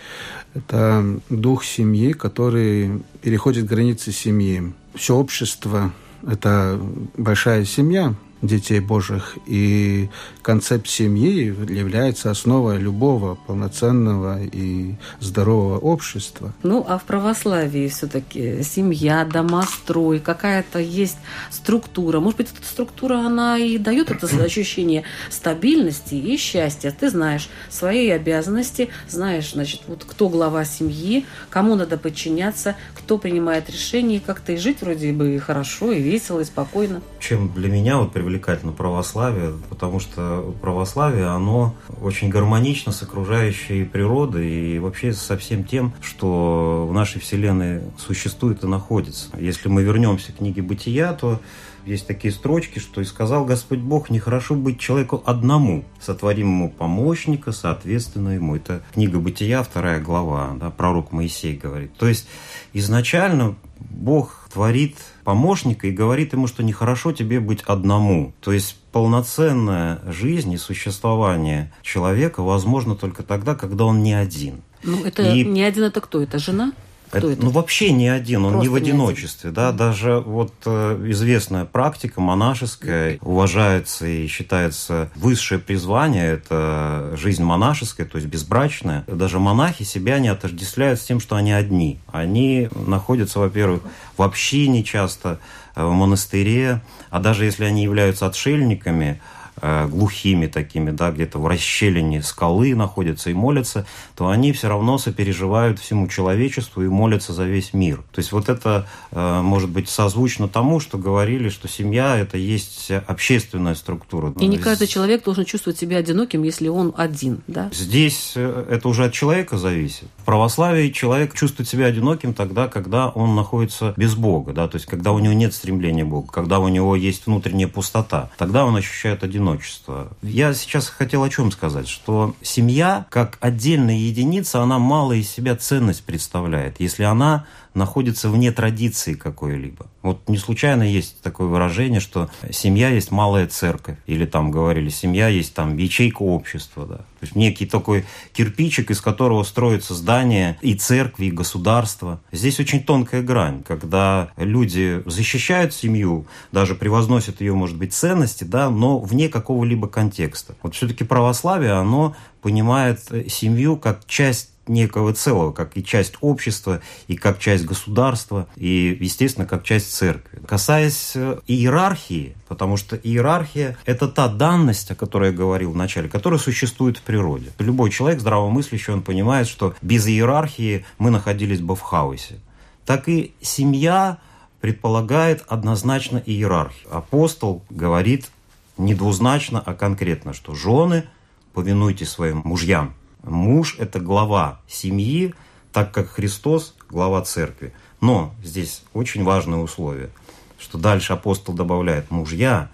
это 0.55 1.21
дух 1.29 1.65
семьи, 1.65 2.13
который 2.13 3.03
переходит 3.23 3.67
границы 3.67 4.13
семьи. 4.13 4.73
Все 4.97 5.15
общество– 5.15 5.93
это 6.27 6.81
большая 7.17 7.65
семья, 7.65 8.15
детей 8.47 8.81
Божьих. 8.81 9.37
И 9.47 10.09
концепт 10.43 10.89
семьи 10.89 11.45
является 11.45 12.31
основой 12.31 12.79
любого 12.79 13.35
полноценного 13.35 14.43
и 14.43 14.95
здорового 15.21 15.79
общества. 15.79 16.53
Ну, 16.63 16.85
а 16.87 16.99
в 16.99 17.05
православии 17.05 17.89
все-таки 17.89 18.63
семья, 18.63 19.25
домострой, 19.25 20.21
какая-то 20.21 20.79
есть 20.79 21.19
структура. 21.51 22.21
Может 22.21 22.39
быть, 22.39 22.49
эта 22.57 22.67
структура, 22.67 23.19
она 23.19 23.59
и 23.59 23.79
дает 23.79 24.11
это 24.11 24.27
ощущение 24.45 25.05
стабильности 25.31 26.15
и 26.15 26.37
счастья. 26.37 26.95
Ты 26.99 27.11
знаешь 27.11 27.49
свои 27.69 28.11
обязанности, 28.11 28.89
знаешь, 29.09 29.53
значит, 29.53 29.83
вот 29.87 30.05
кто 30.05 30.29
глава 30.29 30.65
семьи, 30.65 31.27
кому 31.51 31.75
надо 31.75 31.99
подчиняться, 31.99 32.77
кто 32.95 33.19
принимает 33.19 33.71
решения, 33.71 34.21
как-то 34.25 34.53
и 34.53 34.57
жить 34.57 34.81
вроде 34.81 35.13
бы 35.13 35.39
хорошо, 35.39 35.93
и 35.93 36.01
весело, 36.01 36.41
и 36.41 36.45
спокойно. 36.45 37.03
Чем 37.21 37.53
для 37.53 37.69
меня 37.69 37.99
вот 37.99 38.13
привлекательно 38.37 38.73
православие, 38.73 39.55
потому 39.71 39.99
что 39.99 40.55
православие, 40.61 41.27
оно 41.27 41.75
очень 42.03 42.29
гармонично 42.29 42.93
с 42.93 43.03
окружающей 43.03 43.85
природой 43.85 44.47
и 44.47 44.79
вообще 44.79 45.13
со 45.13 45.37
всем 45.39 45.65
тем, 45.65 45.95
что 46.03 46.87
в 46.89 46.93
нашей 46.93 47.21
Вселенной 47.21 47.81
существует 47.99 48.63
и 48.63 48.67
находится. 48.67 49.29
Если 49.39 49.69
мы 49.69 49.83
вернемся 49.83 50.33
к 50.33 50.37
книге 50.37 50.63
«Бытия», 50.63 51.13
то 51.15 51.41
есть 51.87 52.07
такие 52.07 52.33
строчки, 52.33 52.79
что 52.79 53.01
«И 53.01 53.05
сказал 53.05 53.45
Господь 53.45 53.79
Бог, 53.79 54.11
нехорошо 54.11 54.55
быть 54.55 54.79
человеку 54.79 55.23
одному, 55.25 55.85
сотворим 56.01 56.49
ему 56.49 56.71
помощника, 56.71 57.53
соответственно 57.53 58.31
ему». 58.31 58.57
Это 58.57 58.83
книга 58.93 59.19
«Бытия», 59.19 59.63
вторая 59.63 60.01
глава, 60.01 60.57
да, 60.61 60.71
пророк 60.71 61.13
Моисей 61.13 61.57
говорит. 61.57 61.95
То 61.95 62.07
есть 62.07 62.29
изначально 62.75 63.55
Бог 63.79 64.49
творит 64.53 64.97
помощника 65.27 65.89
и 65.89 65.91
говорит 65.91 66.33
ему, 66.35 66.47
что 66.47 66.63
нехорошо 66.63 67.11
тебе 67.11 67.41
быть 67.41 67.63
одному. 67.63 68.33
То 68.41 68.53
есть 68.53 68.77
полноценная 68.93 70.01
жизнь 70.07 70.53
и 70.53 70.57
существование 70.57 71.73
человека 71.83 72.45
возможно 72.45 72.95
только 72.95 73.25
тогда, 73.25 73.57
когда 73.57 73.87
он 73.87 74.05
не 74.05 74.15
один. 74.15 74.63
Ну, 74.85 75.05
это 75.05 75.23
и... 75.23 75.45
не 75.45 75.65
один, 75.65 75.83
это 75.83 76.01
кто? 76.01 76.23
Это 76.23 76.39
жена? 76.39 76.73
Кто 77.11 77.31
это, 77.31 77.43
Ну, 77.43 77.51
вообще 77.51 77.93
не 77.93 78.09
один, 78.09 78.45
он 78.45 78.53
Просто 78.53 78.69
не 78.69 78.73
в 78.73 78.75
одиночестве. 78.75 79.51
Да? 79.51 79.73
Даже 79.73 80.19
вот 80.19 80.53
э, 80.65 81.05
известная 81.09 81.65
практика 81.65 82.21
монашеская 82.21 83.19
уважается 83.21 84.07
и 84.07 84.27
считается 84.27 85.11
высшее 85.15 85.61
призвание, 85.61 86.33
это 86.33 87.15
жизнь 87.17 87.43
монашеская, 87.43 88.07
то 88.07 88.17
есть 88.17 88.29
безбрачная. 88.29 89.05
Даже 89.07 89.39
монахи 89.39 89.85
себя 89.85 90.19
не 90.19 90.29
отождествляют 90.29 91.01
с 91.01 91.05
тем, 91.05 91.21
что 91.21 91.37
они 91.37 91.53
одни. 91.53 92.01
Они 92.11 92.69
находятся, 92.75 93.39
во-первых, 93.39 93.83
в 94.17 94.23
общине 94.23 94.83
часто, 94.83 95.39
э, 95.75 95.85
в 95.85 95.93
монастыре, 95.93 96.83
а 97.11 97.21
даже 97.21 97.45
если 97.45 97.65
они 97.65 97.83
являются 97.83 98.27
отшельниками, 98.27 99.21
глухими 99.61 100.47
такими, 100.47 100.91
да, 100.91 101.11
где-то 101.11 101.39
в 101.39 101.47
расщелине 101.47 102.23
скалы 102.23 102.75
находятся 102.75 103.31
и 103.31 103.35
молятся, 103.35 103.87
то 104.15 104.29
они 104.29 104.53
все 104.53 104.69
равно 104.69 104.99
сопереживают 104.99 105.79
всему 105.79 106.09
человечеству 106.09 106.83
и 106.83 106.89
молятся 106.89 107.33
за 107.33 107.45
весь 107.45 107.73
мир. 107.73 108.03
То 108.13 108.19
есть 108.19 108.33
вот 108.33 108.49
это 108.49 108.87
э, 109.13 109.41
может 109.41 109.71
быть 109.71 109.89
созвучно 109.89 110.49
тому, 110.49 110.81
что 110.81 110.99
говорили, 110.99 111.49
что 111.49 111.69
семья– 111.69 112.17
это 112.19 112.37
есть 112.37 112.91
общественная 113.07 113.75
структура. 113.75 114.33
И 114.39 114.47
не 114.47 114.59
каждый 114.59 114.87
человек 114.87 115.25
должен 115.25 115.45
чувствовать 115.45 115.79
себя 115.79 115.97
одиноким, 115.97 116.43
если 116.43 116.69
он 116.69 116.93
один, 116.97 117.41
да? 117.47 117.71
Здесь 117.73 118.33
э, 118.37 118.67
это 118.71 118.89
уже 118.89 119.05
от 119.07 119.13
человека 119.13 119.57
зависит. 119.57 120.09
В 120.19 120.25
православии 120.25 120.91
человек 120.91 121.35
чувствует 121.35 121.69
себя 121.69 121.87
одиноким 121.87 122.35
тогда, 122.35 122.69
когда 122.69 123.09
он 123.09 123.35
находится 123.35 123.95
без 123.97 124.15
Бога, 124.15 124.53
да, 124.53 124.69
то 124.69 124.77
есть 124.77 124.87
когда 124.87 125.13
у 125.13 125.19
него 125.19 125.33
нет 125.33 125.55
стремления 125.55 126.05
к 126.05 126.09
Богу, 126.09 126.27
когда 126.27 126.59
у 126.59 126.69
него 126.69 126.95
есть 126.97 127.27
внутренняя 127.27 127.69
пустота, 127.69 128.31
тогда 128.37 128.65
он 128.65 128.77
ощущает 128.77 129.23
одиночество 129.23 129.46
одиночества. 129.47 130.09
Я 130.23 130.55
сейчас 130.55 130.89
хотел 130.89 131.23
о 131.23 131.31
чем 131.31 131.51
сказать, 131.51 131.89
что 131.89 132.35
семья, 132.43 133.07
как 133.11 133.39
отдельная 133.41 133.97
единица, 133.97 134.63
она 134.63 134.79
мало 134.79 135.13
из 135.13 135.31
себя 135.31 135.57
ценность 135.57 136.05
представляет, 136.05 136.81
если 136.81 137.05
она 137.05 137.47
находится 137.77 138.29
вне 138.31 138.51
традиции 138.51 139.15
какой-либо. 139.15 139.87
Вот 140.03 140.29
не 140.29 140.39
случайно 140.39 140.83
есть 140.83 141.21
такое 141.21 141.47
выражение, 141.47 142.01
что 142.01 142.31
семья 142.51 142.89
есть 142.89 143.11
малая 143.11 143.47
церковь, 143.47 143.99
или 144.07 144.25
там 144.25 144.51
говорили, 144.51 144.89
семья 144.89 145.29
есть 145.29 145.55
там 145.55 145.77
ячейка 145.77 146.23
общества, 146.23 146.87
да. 146.87 146.97
То 146.97 147.23
есть 147.23 147.37
некий 147.37 147.67
такой 147.67 148.05
кирпичик, 148.33 148.91
из 148.91 149.01
которого 149.01 149.43
строится 149.43 149.95
здание 149.95 150.59
и 150.63 150.75
церкви, 150.75 151.27
и 151.27 151.31
государства. 151.31 152.21
Здесь 152.33 152.61
очень 152.61 152.83
тонкая 152.83 153.23
грань, 153.23 153.63
когда 153.63 154.31
люди 154.37 155.03
защищают 155.05 155.75
семью, 155.75 156.27
даже 156.53 156.75
превозносят 156.75 157.41
ее, 157.41 157.55
может 157.55 157.77
быть, 157.77 157.93
ценности, 157.93 158.45
да, 158.45 158.71
но 158.71 158.99
вне 158.99 159.29
какого-либо 159.29 159.89
контекста. 159.89 160.55
Вот 160.63 160.75
все-таки 160.75 161.05
православие, 161.05 161.73
оно 161.73 162.17
понимает 162.41 163.01
семью 163.29 163.77
как 163.77 164.07
часть 164.07 164.51
некого 164.69 165.13
целого, 165.13 165.53
как 165.53 165.77
и 165.77 165.85
часть 165.85 166.15
общества, 166.21 166.81
и 167.07 167.17
как 167.17 167.39
часть 167.39 167.65
государства, 167.65 168.49
и, 168.57 168.97
естественно, 169.01 169.47
как 169.47 169.65
часть 169.65 169.93
церкви. 169.93 170.41
Касаясь 170.47 171.13
э, 171.15 171.39
иерархии, 171.47 172.37
потому 172.49 172.77
что 172.77 172.97
иерархия– 172.97 173.77
это 173.87 174.09
та 174.09 174.29
данность, 174.29 174.91
о 174.91 174.95
которой 174.95 175.31
я 175.31 175.37
говорил 175.37 175.73
вначале, 175.73 176.09
которая 176.09 176.41
существует 176.41 176.99
в 176.99 177.03
природе. 177.03 177.51
Любой 177.59 177.91
человек 177.91 178.21
здравомыслящий, 178.21 178.93
он 178.93 179.03
понимает, 179.03 179.47
что 179.49 179.75
без 179.83 180.07
иерархии 180.07 180.85
мы 180.99 181.11
находились 181.11 181.61
бы 181.61 181.77
в 181.77 181.81
хаосе. 181.81 182.41
Так 182.85 183.09
и 183.09 183.35
семья 183.41 184.19
предполагает 184.61 185.45
однозначно 185.49 186.23
иерархию. 186.25 186.95
Апостол 186.95 187.63
говорит 187.71 188.31
не 188.79 188.95
двузначно, 188.95 189.63
а 189.65 189.75
конкретно, 189.75 190.33
что 190.33 190.55
жены 190.55 191.05
повинуйте 191.53 192.05
своим 192.05 192.43
мужьям, 192.45 192.95
Муж– 193.27 193.75
это 193.79 193.99
глава 193.99 194.61
семьи, 194.69 195.35
так 195.73 195.93
как 195.93 196.09
Христос– 196.09 196.75
глава 196.89 197.23
церкви. 197.23 197.73
Но 198.01 198.33
здесь 198.43 198.85
очень 198.93 199.25
важное 199.25 199.59
условие, 199.59 200.11
что 200.59 200.79
дальше 200.79 201.13
апостол 201.13 201.53
добавляет, 201.53 202.11
мужья, 202.13 202.71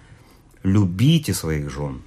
любите 0.61 1.33
своих 1.33 1.71
жен, 1.71 2.03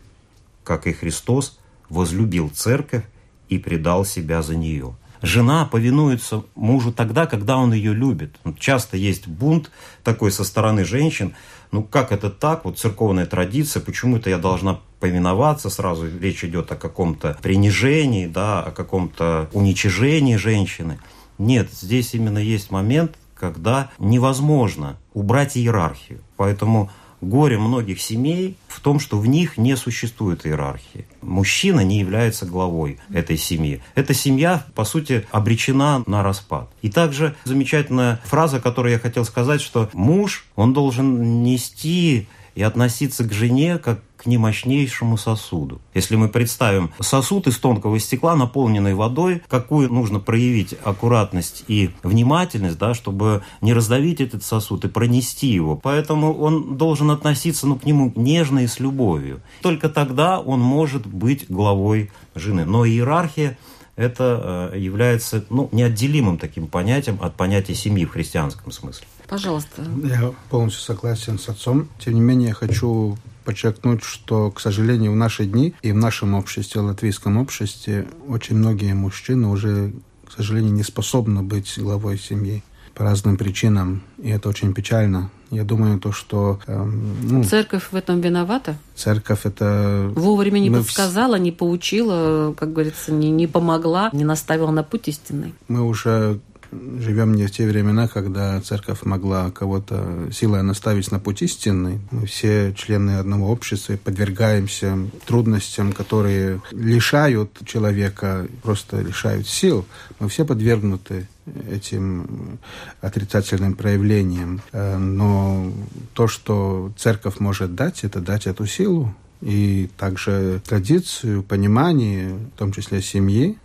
как 0.62 0.86
и 0.86 0.92
Христос 0.92 1.58
возлюбил 1.88 2.48
церковь 2.50 3.04
и 3.48 3.58
предал 3.58 4.04
себя 4.04 4.42
за 4.42 4.54
нее. 4.54 4.94
Жена 5.22 5.64
повинуется 5.64 6.44
мужу 6.54 6.92
тогда, 6.92 7.26
когда 7.26 7.56
он 7.56 7.72
ее 7.72 7.92
любит. 7.92 8.36
Часто 8.58 8.96
есть 8.96 9.26
бунт 9.26 9.72
такой 10.04 10.30
со 10.30 10.44
стороны 10.44 10.84
женщин. 10.84 11.34
Ну 11.72 11.82
как 11.82 12.12
это 12.12 12.30
так? 12.30 12.64
Вот 12.64 12.78
церковная 12.78 13.26
традиция, 13.26 13.82
почему-то 13.82 14.30
я 14.30 14.38
должна 14.38 14.78
повиноваться, 15.00 15.70
сразу 15.70 16.06
речь 16.18 16.44
идет 16.44 16.72
о 16.72 16.76
каком-то 16.76 17.36
принижении, 17.42 18.26
да, 18.26 18.62
о 18.62 18.70
каком-то 18.70 19.48
уничижении 19.52 20.36
женщины. 20.36 20.98
Нет, 21.38 21.68
здесь 21.72 22.14
именно 22.14 22.38
есть 22.38 22.70
момент, 22.70 23.16
когда 23.34 23.90
невозможно 23.98 24.96
убрать 25.12 25.56
иерархию. 25.56 26.20
Поэтому 26.36 26.90
горе 27.20 27.58
многих 27.58 28.00
семей 28.00 28.56
в 28.68 28.80
том, 28.80 29.00
что 29.00 29.18
в 29.18 29.26
них 29.26 29.58
не 29.58 29.76
существует 29.76 30.46
иерархии. 30.46 31.06
Мужчина 31.22 31.80
не 31.80 31.98
является 31.98 32.46
главой 32.46 32.98
этой 33.12 33.36
семьи. 33.36 33.82
Эта 33.94 34.14
семья, 34.14 34.64
по 34.74 34.84
сути, 34.84 35.26
обречена 35.30 36.02
на 36.06 36.22
распад. 36.22 36.70
И 36.82 36.90
также 36.90 37.36
замечательная 37.44 38.20
фраза, 38.24 38.60
которую 38.60 38.92
я 38.92 38.98
хотел 38.98 39.24
сказать, 39.24 39.60
что 39.60 39.90
муж, 39.92 40.46
он 40.56 40.72
должен 40.72 41.42
нести 41.42 42.28
и 42.56 42.62
относиться 42.62 43.22
к 43.22 43.32
жене 43.32 43.78
как 43.78 44.00
к 44.16 44.24
немощнейшему 44.24 45.18
сосуду. 45.18 45.78
Если 45.92 46.16
мы 46.16 46.28
представим 46.28 46.90
сосуд 47.00 47.46
из 47.46 47.58
тонкого 47.58 48.00
стекла, 48.00 48.34
наполненный 48.34 48.94
водой, 48.94 49.42
какую 49.46 49.92
нужно 49.92 50.20
проявить 50.20 50.74
аккуратность 50.82 51.64
и 51.68 51.90
внимательность, 52.02 52.78
да, 52.78 52.94
чтобы 52.94 53.44
не 53.60 53.74
раздавить 53.74 54.22
этот 54.22 54.42
сосуд 54.42 54.86
и 54.86 54.88
пронести 54.88 55.48
его. 55.48 55.76
Поэтому 55.76 56.32
он 56.32 56.78
должен 56.78 57.10
относиться 57.10 57.66
ну, 57.66 57.76
к 57.76 57.84
нему 57.84 58.10
нежно 58.16 58.60
и 58.60 58.66
с 58.66 58.80
любовью. 58.80 59.42
Только 59.60 59.90
тогда 59.90 60.40
он 60.40 60.60
может 60.60 61.06
быть 61.06 61.44
главой 61.50 62.10
жены. 62.34 62.64
Но 62.64 62.86
иерархия 62.86 63.58
это 63.96 64.70
э, 64.72 64.78
является 64.78 65.44
ну, 65.48 65.68
неотделимым 65.72 66.38
таким 66.38 66.68
понятием 66.68 67.18
от 67.20 67.34
понятия 67.34 67.74
семьи 67.74 68.04
в 68.04 68.10
христианском 68.10 68.70
смысле. 68.70 69.06
Пожалуйста. 69.26 69.84
Я 70.04 70.32
полностью 70.50 70.82
согласен 70.82 71.38
с 71.38 71.48
отцом. 71.48 71.88
Тем 71.98 72.14
не 72.14 72.20
менее, 72.20 72.48
я 72.48 72.54
хочу 72.54 73.18
подчеркнуть, 73.44 74.04
что, 74.04 74.50
к 74.50 74.60
сожалению, 74.60 75.12
в 75.12 75.16
наши 75.16 75.46
дни 75.46 75.74
и 75.82 75.92
в 75.92 75.96
нашем 75.96 76.34
обществе, 76.34 76.80
в 76.80 76.84
латвийском 76.84 77.38
обществе, 77.38 78.06
очень 78.28 78.56
многие 78.56 78.92
мужчины 78.92 79.48
уже, 79.48 79.92
к 80.26 80.32
сожалению, 80.32 80.72
не 80.72 80.82
способны 80.82 81.42
быть 81.42 81.72
главой 81.78 82.18
семьи 82.18 82.62
по 82.94 83.04
разным 83.04 83.36
причинам, 83.36 84.02
и 84.18 84.30
это 84.30 84.48
очень 84.48 84.74
печально. 84.74 85.30
Я 85.50 85.64
думаю, 85.64 86.00
то, 86.00 86.12
что... 86.12 86.58
Эм, 86.66 87.16
ну, 87.22 87.44
церковь 87.44 87.88
в 87.90 87.96
этом 87.96 88.20
виновата? 88.20 88.76
Церковь 88.94 89.40
это... 89.44 90.10
Вовремя 90.14 90.58
не 90.58 90.70
мы 90.70 90.78
подсказала, 90.78 91.36
не 91.36 91.52
поучила, 91.52 92.52
как 92.56 92.72
говорится, 92.72 93.12
не, 93.12 93.30
не 93.30 93.46
помогла, 93.46 94.10
не 94.12 94.24
наставила 94.24 94.70
на 94.70 94.82
путь 94.82 95.08
истинный. 95.08 95.54
Мы 95.68 95.82
уже 95.82 96.40
живем 96.72 97.34
не 97.34 97.46
в 97.46 97.50
те 97.50 97.66
времена, 97.66 98.08
когда 98.08 98.60
церковь 98.60 99.02
могла 99.02 99.50
кого-то 99.50 100.28
силой 100.32 100.62
наставить 100.62 101.10
на 101.10 101.18
путь 101.18 101.42
истинный. 101.42 102.00
Мы 102.10 102.26
все 102.26 102.74
члены 102.74 103.18
одного 103.18 103.50
общества 103.50 103.94
и 103.94 103.96
подвергаемся 103.96 104.98
трудностям, 105.26 105.92
которые 105.92 106.60
лишают 106.70 107.50
человека, 107.64 108.46
просто 108.62 109.00
лишают 109.00 109.48
сил. 109.48 109.86
Мы 110.18 110.28
все 110.28 110.44
подвергнуты 110.44 111.28
этим 111.70 112.58
отрицательным 113.00 113.74
проявлениям. 113.74 114.60
Э, 114.72 114.96
но 114.96 115.72
то, 116.14 116.28
что 116.28 116.92
церковь 116.96 117.38
может 117.38 117.74
дать, 117.74 118.04
это 118.04 118.20
дать 118.20 118.46
эту 118.46 118.66
силу 118.66 119.14
и 119.40 119.88
также 119.96 120.60
традицию, 120.66 121.42
понимание, 121.42 122.30
в 122.34 122.58
том 122.58 122.72
числе 122.72 123.02
семьи, 123.02 123.58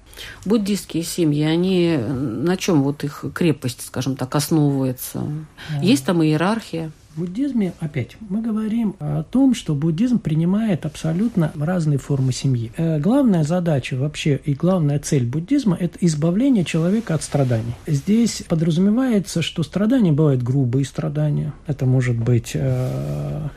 Буддистские 0.45 1.03
семьи, 1.03 1.43
они 1.43 1.97
на 1.97 2.57
чем 2.57 2.83
вот 2.83 3.03
их 3.03 3.25
крепость, 3.33 3.85
скажем 3.85 4.15
так, 4.15 4.35
основывается? 4.35 5.23
Есть 5.81 6.05
там 6.05 6.23
иерархия? 6.23 6.91
В 7.15 7.19
буддизме, 7.19 7.73
опять, 7.81 8.15
мы 8.21 8.41
говорим 8.41 8.95
о 8.99 9.23
том, 9.23 9.53
что 9.53 9.75
буддизм 9.75 10.17
принимает 10.17 10.85
абсолютно 10.85 11.51
разные 11.59 11.97
формы 11.97 12.31
семьи. 12.31 12.71
Э, 12.77 12.99
главная 12.99 13.43
задача 13.43 13.97
вообще 13.97 14.39
и 14.45 14.53
главная 14.53 14.97
цель 14.97 15.25
буддизма– 15.25 15.75
это 15.79 15.97
избавление 15.99 16.63
человека 16.63 17.13
от 17.13 17.21
страданий. 17.21 17.73
Здесь 17.85 18.43
подразумевается, 18.47 19.41
что 19.41 19.61
страдания 19.63 20.13
бывают 20.13 20.41
грубые 20.41 20.85
страдания. 20.85 21.53
Это 21.67 21.85
может 21.85 22.15
быть 22.15 22.51
э, 22.53 23.49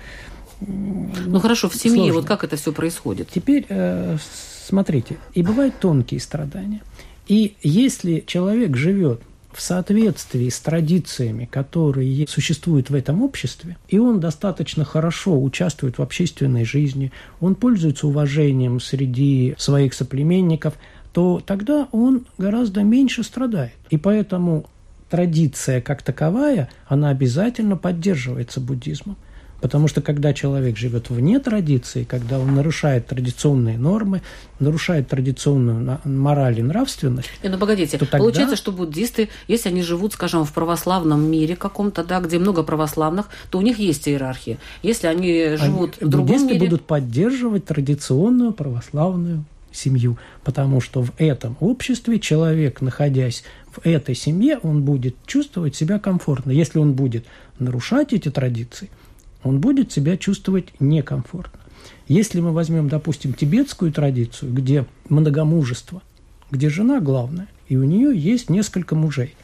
ну 0.60 1.38
хорошо, 1.38 1.68
в 1.68 1.76
семье 1.76 1.96
сложно. 1.96 2.14
вот 2.14 2.24
как 2.26 2.42
это 2.42 2.56
все 2.56 2.72
происходит? 2.72 3.28
Теперь 3.32 3.66
э, 3.68 4.16
смотрите, 4.64 5.18
и 5.34 5.42
бывают 5.42 5.74
тонкие 5.78 6.20
страдания. 6.20 6.82
И 7.28 7.54
если 7.62 8.22
человек 8.26 8.76
живет 8.76 9.20
в 9.52 9.60
соответствии 9.60 10.48
с 10.48 10.58
традициями, 10.58 11.48
которые 11.50 12.26
существуют 12.26 12.90
в 12.90 12.94
этом 12.94 13.22
обществе, 13.22 13.76
и 13.88 13.98
он 13.98 14.20
достаточно 14.20 14.84
хорошо 14.84 15.40
участвует 15.40 15.98
в 15.98 16.02
общественной 16.02 16.64
жизни, 16.64 17.12
он 17.40 17.54
пользуется 17.54 18.06
уважением 18.06 18.80
среди 18.80 19.54
своих 19.56 19.94
соплеменников, 19.94 20.74
то 21.12 21.40
тогда 21.44 21.88
он 21.92 22.26
гораздо 22.36 22.82
меньше 22.82 23.22
страдает. 23.22 23.74
И 23.90 23.96
поэтому 23.96 24.66
традиция 25.08 25.80
как 25.80 26.02
таковая, 26.02 26.68
она 26.88 27.10
обязательно 27.10 27.76
поддерживается 27.76 28.60
буддизмом. 28.60 29.16
Потому 29.64 29.88
что 29.88 30.02
когда 30.02 30.34
человек 30.34 30.76
живет 30.76 31.08
вне 31.08 31.40
традиции, 31.40 32.04
когда 32.04 32.38
он 32.38 32.54
нарушает 32.54 33.06
традиционные 33.06 33.78
нормы, 33.78 34.20
нарушает 34.60 35.08
традиционную 35.08 36.00
мораль 36.04 36.58
и 36.58 36.62
нравственность. 36.62 37.30
И, 37.42 37.48
ну 37.48 37.56
погодите, 37.56 37.96
то 37.96 38.04
тогда... 38.04 38.18
получается, 38.18 38.56
что 38.56 38.72
буддисты, 38.72 39.30
если 39.48 39.70
они 39.70 39.80
живут, 39.80 40.12
скажем, 40.12 40.44
в 40.44 40.52
православном 40.52 41.24
мире 41.24 41.56
каком-то, 41.56 42.04
да, 42.04 42.20
где 42.20 42.38
много 42.38 42.62
православных, 42.62 43.30
то 43.48 43.56
у 43.56 43.62
них 43.62 43.78
есть 43.78 44.06
иерархия. 44.06 44.58
Если 44.82 45.06
они 45.06 45.56
живут 45.56 45.94
они, 45.98 46.08
в 46.08 46.10
другом 46.10 46.26
буддисты 46.26 46.52
мире... 46.52 46.66
будут 46.66 46.82
поддерживать 46.82 47.64
традиционную 47.64 48.52
православную 48.52 49.46
семью, 49.72 50.18
потому 50.42 50.82
что 50.82 51.02
в 51.02 51.12
этом 51.16 51.56
обществе 51.60 52.20
человек, 52.20 52.82
находясь 52.82 53.44
в 53.72 53.80
этой 53.86 54.14
семье, 54.14 54.58
он 54.62 54.82
будет 54.82 55.16
чувствовать 55.24 55.74
себя 55.74 55.98
комфортно. 55.98 56.50
Если 56.50 56.78
он 56.78 56.92
будет 56.92 57.24
нарушать 57.58 58.12
эти 58.12 58.30
традиции– 58.30 58.90
он 59.44 59.60
будет 59.60 59.92
себя 59.92 60.16
чувствовать 60.16 60.68
некомфортно. 60.80 61.60
Если 62.08 62.40
мы 62.40 62.52
возьмем, 62.52 62.88
допустим, 62.88 63.32
тибетскую 63.32 63.92
традицию, 63.92 64.52
где 64.52 64.86
многомужество, 65.08 66.02
где 66.50 66.68
жена 66.68 67.00
главная, 67.00 67.48
и 67.68 67.76
у 67.76 67.84
нее 67.84 68.18
есть 68.18 68.50
несколько 68.50 68.94
мужей, 68.94 69.34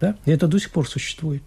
да, 0.00 0.16
и 0.24 0.30
это 0.30 0.46
до 0.46 0.58
сих 0.58 0.70
пор 0.70 0.88
существует, 0.88 1.42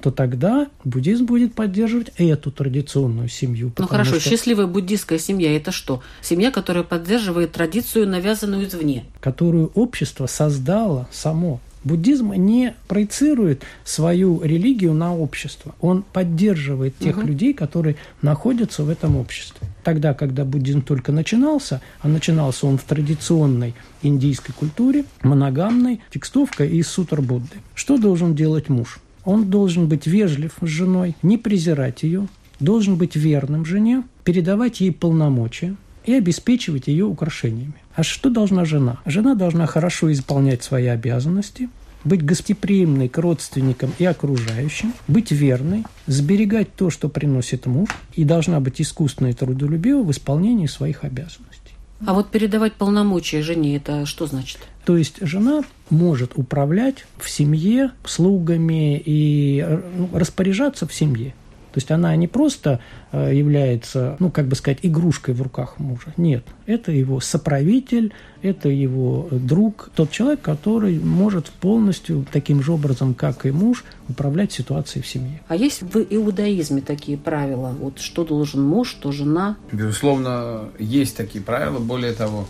то 0.00 0.10
тогда 0.10 0.68
буддизм 0.84 1.24
будет 1.24 1.54
поддерживать 1.54 2.12
эту 2.16 2.50
традиционную 2.50 3.28
семью. 3.28 3.72
Ну 3.78 3.86
хорошо, 3.86 4.20
что... 4.20 4.28
счастливая 4.28 4.66
буддийская 4.66 5.18
семья– 5.18 5.56
это 5.56 5.72
что? 5.72 6.02
Семья, 6.20 6.50
которая 6.50 6.84
поддерживает 6.84 7.52
традицию, 7.52 8.06
навязанную 8.06 8.66
извне. 8.66 9.04
Которую 9.20 9.68
общество 9.74 10.26
создало 10.26 11.08
само. 11.10 11.60
Буддизм 11.84 12.32
не 12.32 12.74
проецирует 12.88 13.62
свою 13.84 14.42
религию 14.42 14.92
на 14.92 15.14
общество. 15.14 15.74
Он 15.80 16.02
поддерживает 16.02 16.98
тех 16.98 17.18
угу. 17.18 17.26
людей, 17.28 17.54
которые 17.54 17.96
находятся 18.22 18.82
в 18.82 18.90
этом 18.90 19.16
обществе. 19.16 19.68
Тогда, 19.84 20.14
когда 20.14 20.44
буддизм 20.44 20.82
только 20.82 21.12
начинался, 21.12 21.80
а 22.00 22.08
начинался 22.08 22.66
он 22.66 22.76
в 22.76 22.82
традиционной 22.82 23.74
индийской 24.02 24.52
культуре, 24.52 25.04
моногамной, 25.22 26.00
текстовка 26.12 26.64
из 26.64 26.88
сутр 26.88 27.20
Будды. 27.20 27.56
Что 27.74 27.98
должен 27.98 28.34
делать 28.34 28.68
муж? 28.68 28.98
Он 29.24 29.50
должен 29.50 29.88
быть 29.88 30.06
вежлив 30.06 30.52
с 30.60 30.66
женой, 30.66 31.16
не 31.22 31.38
презирать 31.38 32.02
ее, 32.02 32.28
должен 32.60 32.96
быть 32.96 33.16
верным 33.16 33.64
жене, 33.64 34.02
передавать 34.24 34.80
ей 34.80 34.92
полномочия 34.92 35.76
и 36.04 36.14
обеспечивать 36.14 36.86
ее 36.86 37.04
украшениями. 37.04 37.74
А 37.96 38.02
что 38.02 38.28
должна 38.28 38.66
жена? 38.66 38.98
Жена 39.06 39.34
должна 39.34 39.66
хорошо 39.66 40.12
исполнять 40.12 40.62
свои 40.62 40.86
обязанности, 40.86 41.70
быть 42.04 42.22
гостеприимной 42.22 43.08
к 43.08 43.16
родственникам 43.16 43.90
и 43.98 44.04
окружающим, 44.04 44.92
быть 45.08 45.32
верной, 45.32 45.84
сберегать 46.06 46.74
то, 46.74 46.90
что 46.90 47.08
приносит 47.08 47.64
муж, 47.64 47.88
и 48.12 48.24
должна 48.24 48.60
быть 48.60 48.82
искусственной 48.82 49.30
и 49.30 49.34
трудолюбива 49.34 50.02
в 50.02 50.10
исполнении 50.10 50.66
своих 50.66 51.04
обязанностей. 51.04 51.72
А 52.06 52.12
вот 52.12 52.30
передавать 52.30 52.74
полномочия 52.74 53.42
жене, 53.42 53.76
это 53.76 54.04
что 54.04 54.26
значит? 54.26 54.58
То 54.84 54.98
есть 54.98 55.16
жена 55.22 55.62
может 55.88 56.32
управлять 56.34 57.06
в 57.18 57.30
семье 57.30 57.92
слугами 58.04 58.98
и 59.02 59.64
э, 59.66 59.80
ну, 59.96 60.10
распоряжаться 60.12 60.86
в 60.86 60.92
семье. 60.92 61.34
То 61.76 61.80
есть 61.80 61.90
она 61.90 62.16
не 62.16 62.26
просто 62.26 62.80
э, 63.12 63.34
является, 63.34 64.16
ну, 64.18 64.30
как 64.30 64.46
бы 64.46 64.56
сказать, 64.56 64.78
игрушкой 64.80 65.34
в 65.34 65.42
руках 65.42 65.78
мужа. 65.78 66.14
Нет, 66.16 66.42
это 66.64 66.90
его 66.90 67.20
соправитель, 67.20 68.14
это 68.40 68.70
его 68.70 69.28
друг, 69.30 69.90
тот 69.94 70.10
человек, 70.10 70.40
который 70.40 70.98
может 70.98 71.50
полностью 71.50 72.24
таким 72.32 72.62
же 72.62 72.72
образом, 72.72 73.12
как 73.12 73.44
и 73.44 73.50
муж, 73.50 73.84
управлять 74.08 74.52
ситуацией 74.52 75.02
в 75.02 75.06
семье. 75.06 75.42
А 75.48 75.54
есть 75.54 75.82
в 75.82 75.98
иудаизме 75.98 76.80
такие 76.80 77.18
правила? 77.18 77.76
Вот 77.78 77.98
что 77.98 78.24
должен 78.24 78.62
муж, 78.62 78.88
что 78.88 79.12
жена? 79.12 79.58
Безусловно, 79.70 80.70
есть 80.78 81.14
такие 81.14 81.44
правила. 81.44 81.78
Более 81.78 82.14
того, 82.14 82.48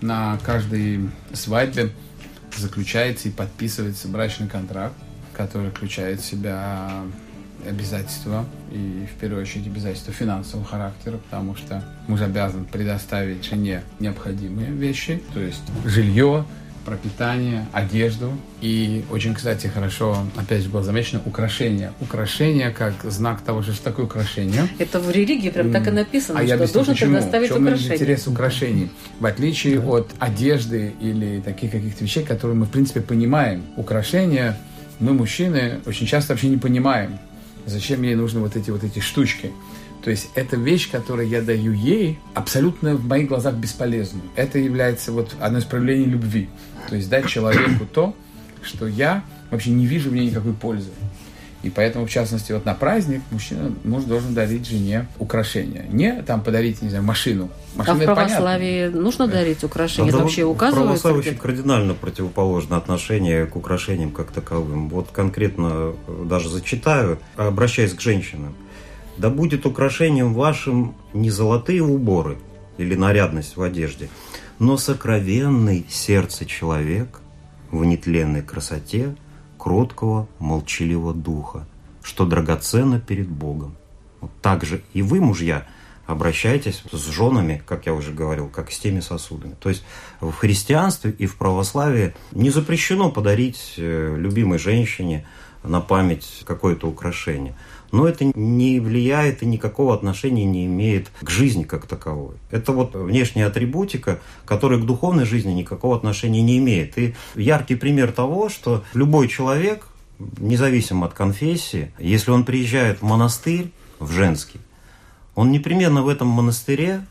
на 0.00 0.38
каждой 0.44 1.10
свадьбе 1.32 1.90
заключается 2.56 3.30
и 3.30 3.32
подписывается 3.32 4.06
брачный 4.06 4.46
контракт, 4.46 4.94
который 5.32 5.70
включает 5.70 6.20
в 6.20 6.24
себя 6.24 7.02
обязательства, 7.68 8.44
и 8.72 9.06
в 9.14 9.20
первую 9.20 9.42
очередь 9.42 9.66
обязательства 9.66 10.12
финансового 10.12 10.66
характера, 10.66 11.18
потому 11.18 11.56
что 11.56 11.82
муж 12.06 12.20
обязан 12.20 12.64
предоставить 12.64 13.44
жене 13.44 13.82
необходимые 13.98 14.70
вещи, 14.70 15.20
то 15.34 15.40
есть 15.40 15.62
жилье, 15.84 16.44
пропитание, 16.84 17.66
одежду. 17.72 18.32
И 18.60 19.04
очень, 19.10 19.34
кстати, 19.34 19.66
хорошо, 19.66 20.16
опять 20.36 20.62
же, 20.62 20.70
было 20.70 20.82
замечено, 20.82 21.20
украшение. 21.24 21.92
Украшение 22.00 22.70
как 22.70 22.94
знак 23.04 23.42
того, 23.42 23.62
что 23.62 23.82
такое 23.82 24.06
украшение. 24.06 24.66
Это 24.78 24.98
в 24.98 25.10
религии 25.10 25.50
прям 25.50 25.72
так 25.72 25.86
и 25.86 25.90
написано, 25.90 26.40
а 26.40 26.42
что 26.42 26.56
я 26.56 26.56
должен 26.56 26.94
почему. 26.94 27.14
предоставить 27.14 27.50
в 27.50 27.54
чем 27.54 27.62
украшение. 27.64 27.94
интерес 27.94 28.26
украшений? 28.26 28.90
В 29.20 29.26
отличие 29.26 29.80
от 29.80 30.10
одежды 30.18 30.94
или 31.00 31.40
таких 31.40 31.70
каких-то 31.70 32.04
вещей, 32.04 32.24
которые 32.24 32.56
мы, 32.56 32.66
в 32.66 32.70
принципе, 32.70 33.00
понимаем. 33.00 33.62
Украшения 33.76 34.56
мы, 35.00 35.12
мужчины, 35.12 35.80
очень 35.86 36.06
часто 36.06 36.32
вообще 36.32 36.48
не 36.48 36.58
понимаем, 36.58 37.18
зачем 37.66 38.02
ей 38.02 38.14
нужны 38.14 38.40
вот 38.40 38.56
эти 38.56 38.70
вот 38.70 38.84
эти 38.84 39.00
штучки. 39.00 39.52
То 40.02 40.10
есть 40.10 40.30
это 40.34 40.56
вещь, 40.56 40.90
которую 40.90 41.28
я 41.28 41.42
даю 41.42 41.72
ей, 41.72 42.18
абсолютно 42.34 42.94
в 42.94 43.04
моих 43.06 43.28
глазах 43.28 43.54
бесполезную. 43.54 44.24
Это 44.34 44.58
является 44.58 45.12
вот 45.12 45.36
одно 45.40 45.58
из 45.58 45.64
проявлений 45.64 46.06
любви. 46.06 46.48
То 46.88 46.96
есть 46.96 47.10
дать 47.10 47.26
человеку 47.26 47.84
то, 47.92 48.14
что 48.62 48.86
я 48.86 49.22
вообще 49.50 49.70
не 49.70 49.86
вижу 49.86 50.10
в 50.10 50.14
ней 50.14 50.26
никакой 50.26 50.54
пользы. 50.54 50.90
И 51.62 51.68
поэтому, 51.68 52.06
в 52.06 52.10
частности, 52.10 52.52
вот 52.52 52.64
на 52.64 52.74
праздник 52.74 53.20
мужчина 53.30 53.70
муж 53.84 54.04
должен 54.04 54.32
дарить 54.32 54.66
жене 54.66 55.06
украшения. 55.18 55.84
Не 55.90 56.22
там 56.22 56.42
подарить, 56.42 56.80
не 56.80 56.88
знаю, 56.88 57.04
машину. 57.04 57.50
А 57.74 57.78
Машина 57.78 57.96
в 57.96 58.00
это 58.00 58.14
православии 58.14 58.88
нужно 58.88 59.28
дарить 59.28 59.62
украшения? 59.62 60.10
Да, 60.10 60.16
Это 60.16 60.24
вообще 60.24 60.44
в 60.44 60.50
указывается? 60.50 61.02
православии 61.02 61.18
очень 61.18 61.38
кардинально 61.38 61.94
противоположно 61.94 62.76
отношение 62.78 63.44
к 63.46 63.56
украшениям 63.56 64.10
как 64.10 64.30
таковым. 64.30 64.88
Вот 64.88 65.08
конкретно 65.12 65.92
э, 66.06 66.24
даже 66.24 66.48
зачитаю, 66.48 67.18
обращаясь 67.36 67.92
к 67.92 68.00
женщинам. 68.00 68.54
«Да 69.18 69.28
будет 69.28 69.66
украшением 69.66 70.32
вашим 70.32 70.94
не 71.12 71.28
золотые 71.30 71.82
уборы 71.82 72.38
или 72.78 72.94
нарядность 72.94 73.56
в 73.56 73.62
одежде, 73.62 74.08
но 74.58 74.78
сокровенный 74.78 75.84
сердце 75.90 76.46
человек 76.46 77.20
в 77.70 77.84
нетленной 77.84 78.40
красоте 78.42 79.14
кроткого, 79.60 80.26
молчаливого 80.38 81.12
духа, 81.12 81.66
что 82.02 82.24
драгоценно 82.24 82.98
перед 82.98 83.28
Богом. 83.28 83.76
Вот 84.20 84.30
так 84.40 84.64
же 84.64 84.82
и 84.94 85.02
вы, 85.02 85.20
мужья, 85.20 85.66
обращайтесь 86.06 86.82
с 86.90 87.06
женами, 87.10 87.62
как 87.66 87.86
я 87.86 87.92
уже 87.92 88.12
говорил, 88.12 88.48
как 88.48 88.72
с 88.72 88.78
теми 88.78 89.00
сосудами. 89.00 89.54
То 89.60 89.68
есть 89.68 89.84
в 90.20 90.32
христианстве 90.32 91.10
и 91.12 91.26
в 91.26 91.36
православии 91.36 92.14
не 92.32 92.50
запрещено 92.50 93.10
подарить 93.10 93.74
э, 93.76 94.16
любимой 94.16 94.58
женщине 94.58 95.26
на 95.62 95.80
память 95.80 96.42
какое-то 96.46 96.88
украшение. 96.88 97.54
Но 97.92 98.06
это 98.06 98.24
не 98.34 98.80
влияет 98.80 99.42
и 99.42 99.46
никакого 99.46 99.94
отношения 99.94 100.44
не 100.44 100.66
имеет 100.66 101.10
к 101.20 101.28
жизни 101.28 101.64
как 101.64 101.86
таковой. 101.86 102.36
Это 102.50 102.72
вот 102.72 102.94
внешняя 102.94 103.46
атрибутика, 103.46 104.20
которая 104.44 104.78
к 104.78 104.86
духовной 104.86 105.24
жизни 105.24 105.52
никакого 105.52 105.96
отношения 105.96 106.42
не 106.42 106.58
имеет. 106.58 106.96
И 106.98 107.14
яркий 107.34 107.74
пример 107.74 108.12
того, 108.12 108.48
что 108.48 108.84
любой 108.94 109.28
человек, 109.28 109.86
независимо 110.38 111.06
от 111.06 111.14
конфессии, 111.14 111.92
если 111.98 112.30
он 112.30 112.44
приезжает 112.44 113.00
в 113.00 113.02
монастырь, 113.02 113.72
в 113.98 114.10
женский, 114.12 114.60
он 115.34 115.50
непременно 115.50 116.02
в 116.02 116.08
этом 116.08 116.28
монастыре 116.28 117.04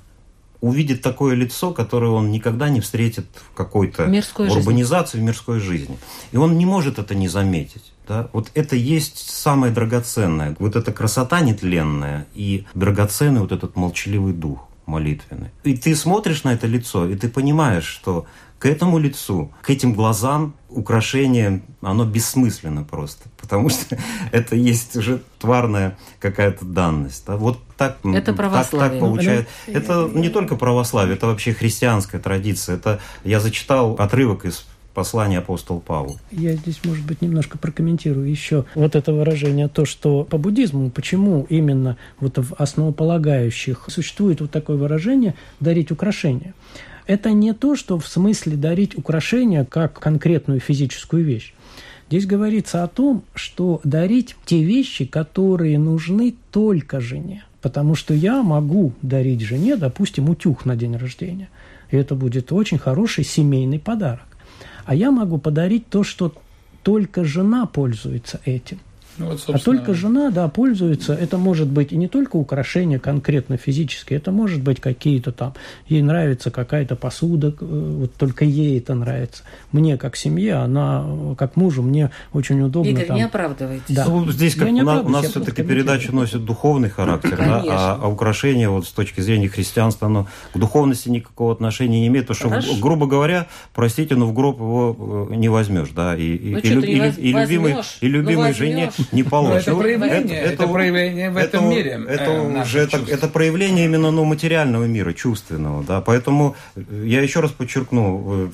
увидит 0.61 1.01
такое 1.01 1.35
лицо, 1.35 1.71
которое 1.71 2.11
он 2.11 2.31
никогда 2.31 2.69
не 2.69 2.81
встретит 2.81 3.27
в 3.51 3.55
какой-то 3.55 4.05
Мирской 4.07 4.47
жизни. 4.47 4.59
урбанизации, 4.59 5.17
в 5.19 5.21
мирской 5.21 5.59
жизни. 5.59 5.97
И 6.31 6.37
он 6.37 6.57
не 6.57 6.65
может 6.65 6.99
это 6.99 7.15
не 7.15 7.27
заметить. 7.27 7.93
Да? 8.07 8.29
Вот 8.33 8.51
это 8.55 8.75
есть 8.75 9.29
самое 9.29 9.71
драгоценное. 9.71 10.55
Вот 10.59 10.75
эта 10.75 10.91
красота 10.91 11.41
нетленная 11.41 12.27
и 12.33 12.65
драгоценный 12.73 13.41
вот 13.41 13.51
этот 13.51 13.75
молчаливый 13.75 14.33
дух 14.33 14.67
молитвенный. 14.85 15.51
И 15.63 15.77
ты 15.77 15.95
смотришь 15.95 16.43
на 16.43 16.53
это 16.53 16.67
лицо, 16.67 17.07
и 17.07 17.15
ты 17.15 17.29
понимаешь, 17.29 17.85
что 17.85 18.25
к 18.59 18.65
этому 18.65 18.99
лицу, 18.99 19.51
к 19.61 19.69
этим 19.69 19.93
глазам 19.93 20.53
украшение, 20.69 21.61
оно 21.81 22.05
бессмысленно 22.05 22.83
просто. 22.83 23.29
Потому 23.37 23.69
что 23.69 23.97
это 24.31 24.55
есть 24.55 24.95
уже 24.95 25.21
тварная 25.39 25.97
какая-то 26.19 26.65
данность. 26.65 27.25
Да? 27.25 27.37
Вот 27.37 27.59
так, 27.77 27.97
Это 28.03 28.27
так, 28.27 28.35
православие. 28.35 28.99
так 28.99 28.99
получается. 28.99 29.47
Ну, 29.67 29.73
Это 29.73 30.11
не 30.13 30.29
только 30.29 30.55
православие, 30.55 31.15
это 31.15 31.27
вообще 31.27 31.53
христианская 31.53 32.19
традиция. 32.19 32.75
Это 32.75 32.99
я 33.23 33.39
зачитал 33.39 33.95
отрывок 33.95 34.45
из 34.45 34.65
послания 34.93 35.37
апостола 35.37 35.79
Павла. 35.79 36.17
Я 36.29 36.53
здесь, 36.53 36.81
может 36.83 37.05
быть, 37.05 37.21
немножко 37.21 37.57
прокомментирую 37.57 38.29
еще 38.29 38.65
вот 38.75 38.95
это 38.95 39.13
выражение, 39.13 39.69
то, 39.69 39.85
что 39.85 40.25
по 40.25 40.37
буддизму, 40.37 40.89
почему 40.89 41.45
именно 41.49 41.95
вот 42.19 42.37
в 42.37 42.53
основополагающих 42.55 43.85
существует 43.87 44.41
вот 44.41 44.51
такое 44.51 44.75
выражение 44.75 45.35
«дарить 45.61 45.91
украшения». 45.91 46.53
Это 47.09 47.31
не 47.31 47.53
то, 47.53 47.75
что 47.75 47.97
в 47.97 48.07
смысле 48.07 48.55
дарить 48.55 48.95
украшения 48.95 49.65
как 49.65 49.99
конкретную 49.99 50.59
физическую 50.59 51.25
вещь. 51.25 51.55
Здесь 52.07 52.27
говорится 52.27 52.83
о 52.83 52.87
том, 52.87 53.23
что 53.33 53.81
дарить 53.83 54.35
те 54.45 54.63
вещи, 54.63 55.05
которые 55.05 55.79
нужны 55.79 56.35
только 56.51 56.99
жене. 56.99 57.45
Потому 57.63 57.95
что 57.95 58.13
я 58.13 58.43
могу 58.43 58.93
дарить 59.01 59.41
жене, 59.41 59.75
допустим, 59.75 60.29
утюг 60.29 60.65
на 60.65 60.75
день 60.75 60.97
рождения. 60.97 61.49
И 61.89 61.97
это 61.97 62.13
будет 62.13 62.51
очень 62.51 62.77
хороший 62.77 63.23
семейный 63.23 63.79
подарок. 63.79 64.27
А 64.85 64.93
я 64.93 65.09
могу 65.09 65.39
подарить 65.39 65.87
то, 65.89 66.03
что 66.03 66.31
только 66.83 67.25
жена 67.25 67.65
пользуется 67.65 68.39
этим. 68.45 68.79
Ну, 69.19 69.25
вот, 69.31 69.43
А 69.47 69.59
только 69.59 69.93
жена, 69.93 70.31
да, 70.31 70.47
пользуется. 70.47 71.13
Это 71.13 71.37
может 71.37 71.67
быть 71.67 71.91
и 71.91 71.97
не 71.97 72.07
только 72.07 72.37
украшения 72.37 72.99
конкретно 72.99 73.57
физические, 73.57 74.17
это 74.17 74.31
может 74.31 74.61
быть 74.61 74.79
какие-то 74.79 75.31
там, 75.31 75.53
ей 75.87 76.01
нравится 76.01 76.51
какая-то 76.51 76.95
посуда, 76.95 77.49
э, 77.59 77.95
вот 77.99 78.13
только 78.15 78.45
ей 78.45 78.77
это 78.79 78.95
нравится. 78.95 79.43
Мне 79.73 79.97
как 79.97 80.15
семье, 80.15 80.55
она 80.55 81.05
как 81.37 81.55
мужу, 81.57 81.81
мне 81.83 82.11
очень 82.33 82.61
удобно 82.61 82.89
Игорь, 82.89 83.05
там. 83.07 83.17
не 83.17 83.23
оправдывайтесь. 83.23 83.93
Да. 83.95 84.05
Ну, 84.07 84.31
здесь 84.31 84.55
Я 84.55 84.61
как 84.63 84.71
не 84.71 84.81
у, 84.81 84.85
на- 84.85 85.01
у 85.01 85.09
нас 85.09 85.23
я 85.23 85.29
все-таки 85.29 85.63
передача 85.63 86.13
носит 86.15 86.45
духовный 86.45 86.89
характер, 86.89 87.35
да, 87.37 87.63
а, 87.67 87.99
а 88.01 88.07
украшение 88.07 88.69
вот 88.69 88.85
с 88.87 88.91
точки 88.91 89.19
зрения 89.21 89.49
христианства, 89.49 90.07
оно 90.07 90.27
к 90.53 90.57
духовности 90.57 91.09
никакого 91.09 91.51
отношения 91.51 91.99
не 91.99 92.07
имеет, 92.07 92.27
потому 92.27 92.39
что, 92.39 92.61
Хорошо. 92.61 92.81
грубо 92.81 93.05
говоря, 93.05 93.47
простите, 93.75 94.15
но 94.15 94.25
в 94.27 94.33
гроб 94.33 94.57
его 94.59 95.27
э, 95.31 95.35
не 95.35 95.49
возьмешь, 95.49 95.89
да, 95.95 96.15
и, 96.15 96.23
и, 96.35 96.51
Ну, 96.53 96.57
и 96.59 96.61
и 96.61 96.69
лю- 96.95 97.05
воз- 97.05 97.17
и 97.17 97.31
любимой, 97.33 97.73
возьмешь? 97.73 97.97
и 98.01 98.07
любимой 98.07 98.47
Ну, 98.49 98.53
жене 98.53 98.85
возьмешь. 98.87 99.07
Не 99.11 99.23
положишь. 99.23 99.63
это 99.63 99.71
Ну, 99.71 99.79
проявление, 99.79 100.39
это 100.41 100.67
проявление 100.67 101.29
в 101.31 101.37
этом 101.37 101.65
это- 101.65 101.73
мире, 101.75 102.01
э, 102.07 102.13
Это 102.13 102.43
наших 102.43 102.65
уже 102.67 102.79
это, 102.79 103.11
это 103.11 103.27
проявление 103.27 103.85
именно 103.85 104.11
ну, 104.11 104.25
материального 104.25 104.85
мира, 104.85 105.13
чувственного, 105.13 105.83
да, 105.83 106.01
поэтому 106.01 106.55
э, 106.75 106.81
я 107.05 107.21
еще 107.21 107.39
раз 107.39 107.51
подчеркну, 107.51 108.51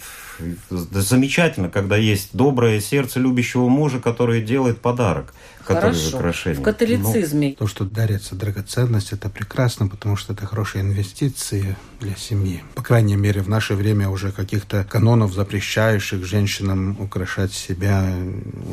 э, 0.72 0.76
замечательно, 1.02 1.70
когда 1.70 1.96
есть 1.98 2.30
доброе 2.34 2.80
сердце 2.82 3.20
любящего 3.20 3.68
мужа, 3.70 4.00
который 4.00 4.42
делает 4.42 4.80
подарок, 4.82 5.34
который 5.66 5.96
Хорошо. 5.96 6.18
украшение. 6.18 6.60
В 6.60 6.64
католицизме 6.64 7.54
То, 7.54 7.68
что 7.68 7.86
дарится 7.86 8.36
драгоценность, 8.36 9.12
это 9.12 9.30
прекрасно, 9.30 9.88
потому 9.88 10.16
что 10.16 10.34
это 10.34 10.46
хорошие 10.46 10.82
инвестиции 10.82 11.76
для 12.00 12.16
семьи. 12.16 12.64
По 12.76 12.84
крайней 12.84 13.16
мере, 13.16 13.42
в 13.42 13.50
наше 13.50 13.74
время 13.76 14.10
уже 14.10 14.32
каких-то 14.32 14.84
канонов, 14.84 15.34
запрещающих 15.34 16.24
женщинам 16.26 16.98
украшать 17.00 17.54
себя, 17.54 18.06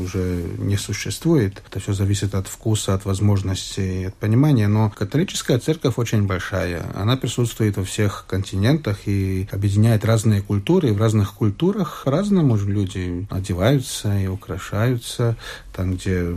уже 0.02 0.42
не 0.59 0.76
существует. 0.76 1.62
Это 1.68 1.81
все 1.81 1.92
зависит 1.92 2.35
от 2.35 2.46
вкуса, 2.48 2.94
от 2.94 3.05
возможностей, 3.05 4.05
от 4.09 4.14
понимания. 4.14 4.68
Но 4.68 4.90
католическая 4.90 5.59
церковь 5.59 5.94
очень 5.96 6.26
большая. 6.26 6.85
Она 6.94 7.16
присутствует 7.16 7.76
во 7.76 7.85
всех 7.85 8.24
континентах 8.28 9.07
и 9.07 9.48
объединяет 9.50 10.05
разные 10.05 10.42
культуры. 10.42 10.88
И 10.88 10.92
в 10.92 10.98
разных 10.98 11.35
культурах 11.35 12.02
по-разному 12.05 12.57
люди 12.57 13.26
одеваются 13.31 14.18
и 14.18 14.26
украшаются. 14.26 15.37
Там, 15.72 15.94
где 15.94 16.35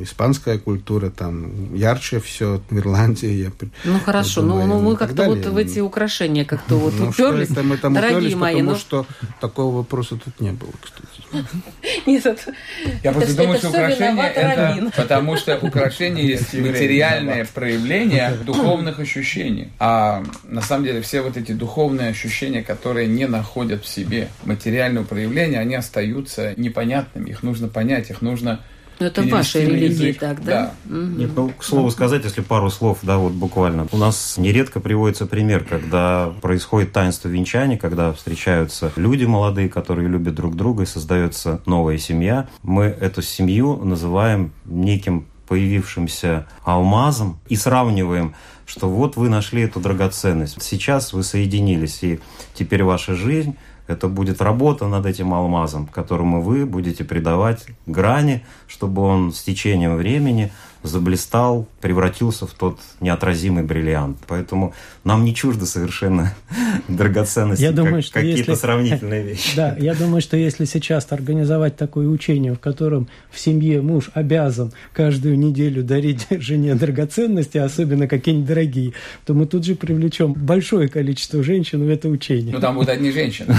испанская 0.00 0.58
культура, 0.58 1.10
там 1.10 1.74
ярче 1.74 2.20
все, 2.20 2.60
в 2.70 2.78
Ирландии. 2.78 3.28
Я 3.28 3.50
Ну 3.84 3.98
хорошо, 4.00 4.42
думаю, 4.42 4.66
ну, 4.66 4.80
ну 4.80 4.90
мы 4.90 4.96
как-то 4.96 5.24
вот 5.24 5.44
в 5.44 5.56
эти 5.56 5.80
украшения 5.80 6.44
как-то 6.44 6.76
вот 6.76 6.94
Ну, 6.98 7.12
что 7.12 7.30
уперлись. 7.30 7.50
это 7.50 7.62
мы 7.62 7.76
там 7.76 7.94
Дорогие 7.94 8.18
уперлись, 8.18 8.36
мои, 8.36 8.54
потому 8.54 8.70
ну 8.70 8.76
что 8.76 9.06
такого 9.40 9.76
вопроса 9.76 10.16
тут 10.16 10.40
не 10.40 10.52
было, 10.52 10.70
кстати. 10.80 11.46
нет, 12.06 12.26
это, 12.26 12.54
Я 13.02 13.12
просто 13.12 13.36
думаю, 13.36 13.58
это 13.58 13.68
что 13.68 13.86
виноват 13.86 14.32
это 14.34 14.90
потому 14.96 15.36
что 15.36 15.58
украшение 15.58 16.26
есть 16.26 16.54
материальное 16.54 17.46
проявление 17.52 18.36
духовных 18.44 18.98
ощущений. 18.98 19.72
А 19.78 20.22
на 20.44 20.60
самом 20.60 20.84
деле 20.84 21.00
все 21.00 21.22
вот 21.22 21.36
эти 21.36 21.52
духовные 21.52 22.10
ощущения, 22.10 22.62
которые 22.62 23.06
не 23.08 23.26
находят 23.26 23.84
в 23.84 23.88
себе 23.88 24.28
материального 24.44 25.04
проявления, 25.04 25.58
они 25.60 25.74
остаются 25.74 26.54
непонятными. 26.56 27.30
Их 27.30 27.42
нужно 27.42 27.68
понять, 27.68 28.10
их 28.10 28.22
нужно 28.22 28.60
Ну, 28.98 29.06
это 29.06 29.22
в 29.22 29.24
перевести 29.24 29.58
вашей 29.58 29.66
на 29.66 29.70
религии 29.70 30.06
язык. 30.06 30.18
так, 30.18 30.44
да? 30.44 30.74
Мгм. 30.84 31.18
Нет, 31.18 31.30
ну, 31.34 31.48
к 31.50 31.64
слову 31.64 31.90
сказать, 31.90 32.24
если 32.24 32.40
пару 32.40 32.70
слов, 32.70 32.98
да, 33.02 33.18
вот 33.18 33.32
буквально. 33.32 33.86
У 33.92 33.96
нас 33.96 34.36
нередко 34.36 34.80
приводится 34.80 35.26
пример, 35.26 35.64
когда 35.64 36.32
происходит 36.40 36.92
таинство 36.92 37.28
венчания, 37.28 37.76
когда 37.76 38.12
встречаются 38.12 38.92
люди 38.96 39.24
молодые, 39.24 39.68
которые 39.68 40.08
любят 40.08 40.34
друг 40.34 40.56
друга, 40.56 40.84
и 40.84 40.86
создается 40.86 41.60
новая 41.66 41.98
семья. 41.98 42.48
Мы 42.62 42.84
эту 42.84 43.22
семью 43.22 43.76
называем 43.76 44.52
неким 44.64 45.26
появившимся 45.48 46.46
алмазом 46.64 47.38
и 47.48 47.56
сравниваем, 47.56 48.34
что 48.64 48.88
вот 48.88 49.16
вы 49.16 49.28
нашли 49.28 49.62
эту 49.62 49.80
драгоценность. 49.80 50.62
Сейчас 50.62 51.12
вы 51.12 51.22
соединились, 51.22 52.02
и 52.02 52.20
теперь 52.54 52.84
ваша 52.84 53.14
жизнь 53.14 53.56
Это 53.86 54.08
будет 54.08 54.40
работа 54.40 54.86
над 54.86 55.06
этим 55.06 55.34
алмазом, 55.34 55.86
которому 55.86 56.40
вы 56.40 56.66
будете 56.66 57.04
придавать 57.04 57.66
грани, 57.86 58.44
чтобы 58.68 59.02
он 59.02 59.32
с 59.32 59.42
течением 59.42 59.96
времени 59.96 60.52
заблистал, 60.82 61.66
превратился 61.80 62.46
в 62.46 62.52
тот 62.52 62.78
неотразимый 63.00 63.62
бриллиант. 63.62 64.18
Поэтому 64.26 64.74
нам 65.04 65.24
не 65.24 65.34
чуждо 65.34 65.66
совершенно 65.66 66.34
драгоценности, 66.88 67.62
я 67.62 67.72
думаю, 67.72 67.96
как, 67.96 68.04
что 68.04 68.14
какие-то 68.14 68.52
если, 68.52 68.54
сравнительные 68.54 69.22
вещи. 69.24 69.56
Да, 69.56 69.76
я 69.78 69.94
думаю, 69.94 70.20
что 70.20 70.36
если 70.36 70.64
сейчас 70.64 71.06
организовать 71.10 71.76
такое 71.76 72.08
учение, 72.08 72.54
в 72.54 72.58
котором 72.58 73.08
в 73.30 73.38
семье 73.38 73.80
муж 73.82 74.10
обязан 74.14 74.72
каждую 74.92 75.38
неделю 75.38 75.82
дарить 75.82 76.26
жене 76.30 76.74
драгоценности, 76.74 77.58
особенно 77.58 78.08
какие-нибудь 78.08 78.48
дорогие, 78.48 78.92
то 79.24 79.34
мы 79.34 79.46
тут 79.46 79.64
же 79.64 79.74
привлечем 79.74 80.32
большое 80.32 80.88
количество 80.88 81.42
женщин 81.42 81.84
в 81.84 81.88
это 81.88 82.08
учение. 82.08 82.54
Ну, 82.54 82.60
там 82.60 82.74
будут 82.74 82.90
одни 82.90 83.10
женщины. 83.10 83.54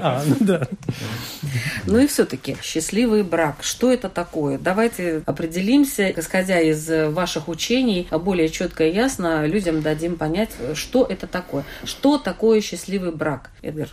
А, 0.00 0.22
ну 0.26 0.36
да. 0.40 0.68
Ну 1.86 1.98
и 1.98 2.06
все-таки 2.06 2.56
счастливый 2.62 3.22
брак. 3.22 3.56
Что 3.62 3.92
это 3.92 4.08
такое? 4.08 4.58
Давайте 4.58 5.22
определимся, 5.26 6.12
исходя 6.32 6.60
из 6.60 6.88
ваших 7.12 7.48
учений, 7.48 8.08
более 8.10 8.48
четко 8.48 8.86
и 8.86 8.94
ясно 8.94 9.46
людям 9.46 9.82
дадим 9.82 10.16
понять, 10.16 10.50
что 10.74 11.04
это 11.04 11.26
такое. 11.26 11.64
Что 11.84 12.16
такое 12.16 12.62
счастливый 12.62 13.12
брак, 13.12 13.50
Эдгар? 13.60 13.88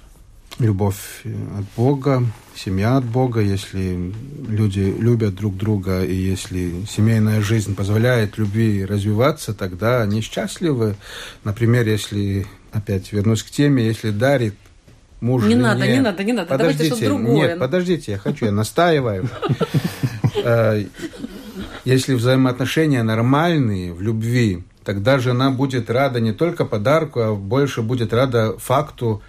Любовь 0.57 0.95
от 1.25 1.65
Бога, 1.75 2.23
семья 2.55 2.95
от 2.95 3.03
Бога, 3.03 3.41
если 3.41 4.13
люди 4.47 4.79
любят 4.79 5.35
друг 5.35 5.57
друга, 5.57 6.03
и 6.05 6.15
если 6.15 6.85
семейная 6.89 7.41
жизнь 7.41 7.75
позволяет 7.75 8.37
любви 8.37 8.85
развиваться, 8.85 9.53
тогда 9.53 10.01
они 10.01 10.21
счастливы. 10.21 10.95
Например, 11.43 11.85
если, 11.85 12.47
опять 12.71 13.11
вернусь 13.11 13.43
к 13.43 13.49
теме, 13.49 13.85
если 13.85 14.11
дарит 14.11 14.55
муж 15.19 15.43
Не 15.43 15.49
жене... 15.51 15.61
надо, 15.61 15.87
не 15.87 15.99
надо, 15.99 16.23
не 16.23 16.33
надо. 16.33 16.57
Давайте 16.57 16.77
Подождите, 16.77 16.95
что-то 16.95 17.05
другое. 17.05 17.35
нет, 17.35 17.59
подождите, 17.59 18.11
я 18.13 18.17
хочу, 18.17 18.45
я 18.45 18.51
настаиваю. 18.51 19.29
Если 21.85 22.13
взаимоотношения 22.13 23.03
нормальные, 23.03 23.93
в 23.93 24.01
любви, 24.01 24.63
тогда 24.83 25.19
жена 25.19 25.49
будет 25.49 25.89
рада 25.89 26.19
не 26.19 26.33
только 26.33 26.65
подарку, 26.65 27.19
а 27.21 27.35
больше 27.35 27.81
будет 27.81 28.13
рада 28.13 28.57
факту 28.57 29.21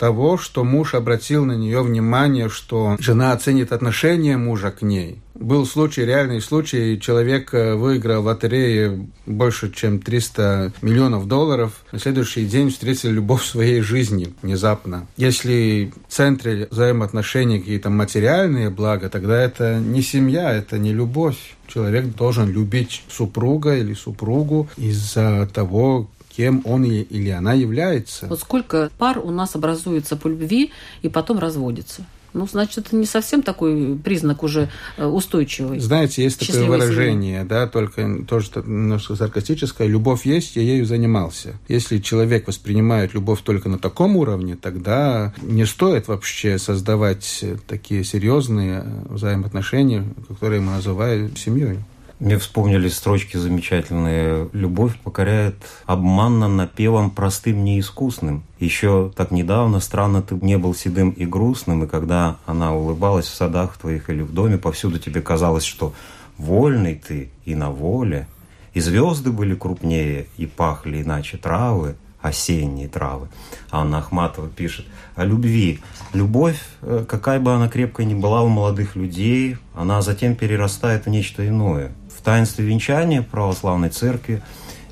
того, 0.00 0.38
что 0.38 0.64
муж 0.64 0.94
обратил 0.94 1.44
на 1.44 1.52
нее 1.52 1.82
внимание, 1.82 2.48
что 2.48 2.96
жена 2.98 3.32
оценит 3.32 3.70
отношение 3.70 4.38
мужа 4.38 4.70
к 4.70 4.80
ней. 4.80 5.18
Был 5.34 5.66
случай, 5.66 6.06
реальный 6.06 6.40
случай, 6.40 6.98
человек 6.98 7.52
э, 7.52 7.74
выиграл 7.74 8.22
в 8.22 8.26
лотерее 8.26 9.06
больше, 9.26 9.70
чем 9.70 10.00
300 10.00 10.72
миллионов 10.80 11.28
долларов. 11.28 11.84
На 11.92 11.98
следующий 11.98 12.46
день 12.46 12.70
встретил 12.70 13.10
любовь 13.10 13.44
своей 13.44 13.82
жизни 13.82 14.34
внезапно. 14.42 15.06
Если 15.18 15.92
в 16.08 16.12
центре 16.12 16.66
взаимоотношений 16.70 17.60
какие-то 17.60 17.90
материальные 17.90 18.70
блага, 18.70 19.10
тогда 19.10 19.38
это 19.38 19.78
не 19.78 20.00
семья, 20.00 20.52
это 20.52 20.78
не 20.78 20.94
любовь. 20.94 21.36
Человек 21.66 22.06
должен 22.16 22.50
любить 22.50 23.02
супруга 23.08 23.76
или 23.76 23.94
супругу 23.94 24.68
из-за 24.76 25.46
того, 25.52 26.08
кем 26.40 26.62
он 26.64 26.84
или 26.84 27.28
она 27.28 27.52
является. 27.52 28.26
Вот 28.26 28.40
сколько 28.40 28.90
пар 28.96 29.18
у 29.18 29.30
нас 29.30 29.54
образуется 29.56 30.16
по 30.16 30.26
любви 30.26 30.72
и 31.02 31.10
потом 31.10 31.38
разводится? 31.38 32.06
Ну, 32.32 32.46
значит, 32.50 32.86
это 32.86 32.96
не 32.96 33.04
совсем 33.04 33.42
такой 33.42 33.98
признак 34.02 34.42
уже 34.42 34.70
э, 34.96 35.04
устойчивый. 35.04 35.80
Знаете, 35.80 36.22
есть 36.22 36.40
такое 36.46 36.64
выражение, 36.64 37.44
да, 37.44 37.66
только 37.66 38.24
тоже 38.26 38.46
немножко 38.64 39.16
саркастическое. 39.16 39.86
Любовь 39.86 40.24
есть, 40.24 40.56
я 40.56 40.62
ею 40.62 40.86
занимался. 40.86 41.58
Если 41.68 41.98
человек 41.98 42.46
воспринимает 42.46 43.12
любовь 43.12 43.42
только 43.42 43.68
на 43.68 43.78
таком 43.78 44.16
уровне, 44.16 44.56
тогда 44.56 45.34
не 45.42 45.66
стоит 45.66 46.08
вообще 46.08 46.58
создавать 46.58 47.44
такие 47.66 48.02
серьезные 48.02 48.86
взаимоотношения, 49.10 50.06
которые 50.26 50.62
мы 50.62 50.72
называем 50.72 51.36
семьей. 51.36 51.80
Мне 52.20 52.36
вспомнились 52.36 52.96
строчки 52.96 53.38
замечательные. 53.38 54.50
«Любовь 54.52 54.94
покоряет 55.00 55.56
обманно 55.86 56.48
напевом 56.48 57.10
простым 57.10 57.64
неискусным». 57.64 58.42
Еще 58.58 59.10
так 59.16 59.30
недавно 59.30 59.80
странно 59.80 60.20
ты 60.20 60.34
не 60.34 60.58
был 60.58 60.74
седым 60.74 61.12
и 61.12 61.24
грустным, 61.24 61.84
и 61.84 61.86
когда 61.86 62.36
она 62.44 62.74
улыбалась 62.74 63.26
в 63.26 63.34
садах 63.34 63.78
твоих 63.78 64.10
или 64.10 64.20
в 64.20 64.34
доме, 64.34 64.58
повсюду 64.58 64.98
тебе 64.98 65.22
казалось, 65.22 65.64
что 65.64 65.94
вольный 66.36 66.94
ты 66.94 67.30
и 67.46 67.54
на 67.54 67.70
воле, 67.70 68.28
и 68.74 68.80
звезды 68.80 69.32
были 69.32 69.54
крупнее, 69.54 70.26
и 70.36 70.44
пахли 70.44 71.00
иначе 71.00 71.38
травы, 71.38 71.96
осенние 72.20 72.88
травы. 72.88 73.28
А 73.70 73.80
Анна 73.80 73.98
Ахматова 73.98 74.48
пишет 74.48 74.84
о 75.14 75.24
любви. 75.24 75.80
Любовь, 76.12 76.60
э, 76.82 77.06
какая 77.08 77.40
бы 77.40 77.54
она 77.54 77.68
крепкой 77.68 78.04
ни 78.04 78.12
была 78.12 78.42
у 78.42 78.48
молодых 78.48 78.94
людей, 78.94 79.56
она 79.74 80.02
затем 80.02 80.34
перерастает 80.34 81.06
в 81.06 81.08
нечто 81.08 81.48
иное. 81.48 81.92
В 82.20 82.22
таинстве 82.22 82.66
венчания 82.66 83.22
православной 83.22 83.88
церкви 83.88 84.42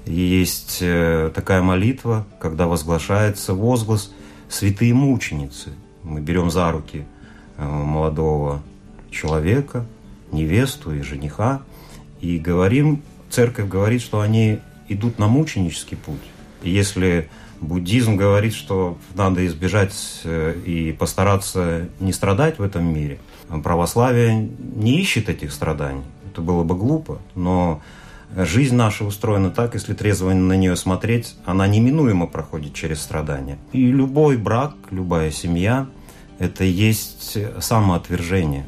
есть 0.06 0.78
э, 0.80 1.30
такая 1.34 1.60
молитва, 1.60 2.26
когда 2.40 2.66
возглашается 2.66 3.52
возглас 3.52 4.10
«Святые 4.48 4.94
мученицы». 4.94 5.74
Мы 6.02 6.22
берем 6.22 6.50
за 6.50 6.72
руки 6.72 7.04
э, 7.58 7.62
молодого 7.62 8.62
человека, 9.10 9.84
невесту 10.32 10.94
и 10.94 11.02
жениха, 11.02 11.60
и 12.22 12.38
говорим, 12.38 13.02
церковь 13.28 13.68
говорит, 13.68 14.00
что 14.00 14.22
они 14.22 14.60
идут 14.88 15.18
на 15.18 15.28
мученический 15.28 15.98
путь. 15.98 16.16
И 16.62 16.70
если 16.70 17.28
буддизм 17.60 18.16
говорит, 18.16 18.54
что 18.54 18.96
надо 19.14 19.46
избежать 19.46 19.94
э, 20.24 20.54
и 20.64 20.92
постараться 20.92 21.90
не 22.00 22.14
страдать 22.14 22.58
в 22.58 22.62
этом 22.62 22.86
мире, 22.86 23.18
православие 23.62 24.48
не 24.58 24.98
ищет 24.98 25.28
этих 25.28 25.52
страданий. 25.52 26.04
Это 26.38 26.44
было 26.44 26.62
бы 26.62 26.76
глупо, 26.76 27.18
но 27.34 27.82
жизнь 28.36 28.76
наша 28.76 29.04
устроена 29.04 29.50
так, 29.50 29.74
если 29.74 29.92
трезво 29.92 30.32
на 30.32 30.52
нее 30.52 30.76
смотреть, 30.76 31.34
она 31.44 31.66
неминуемо 31.66 32.28
проходит 32.28 32.74
через 32.74 33.00
страдания. 33.00 33.58
И 33.72 33.90
любой 33.90 34.36
брак, 34.36 34.76
любая 34.92 35.32
семья– 35.32 35.88
это 36.38 36.62
есть 36.62 37.36
самоотвержение. 37.60 38.66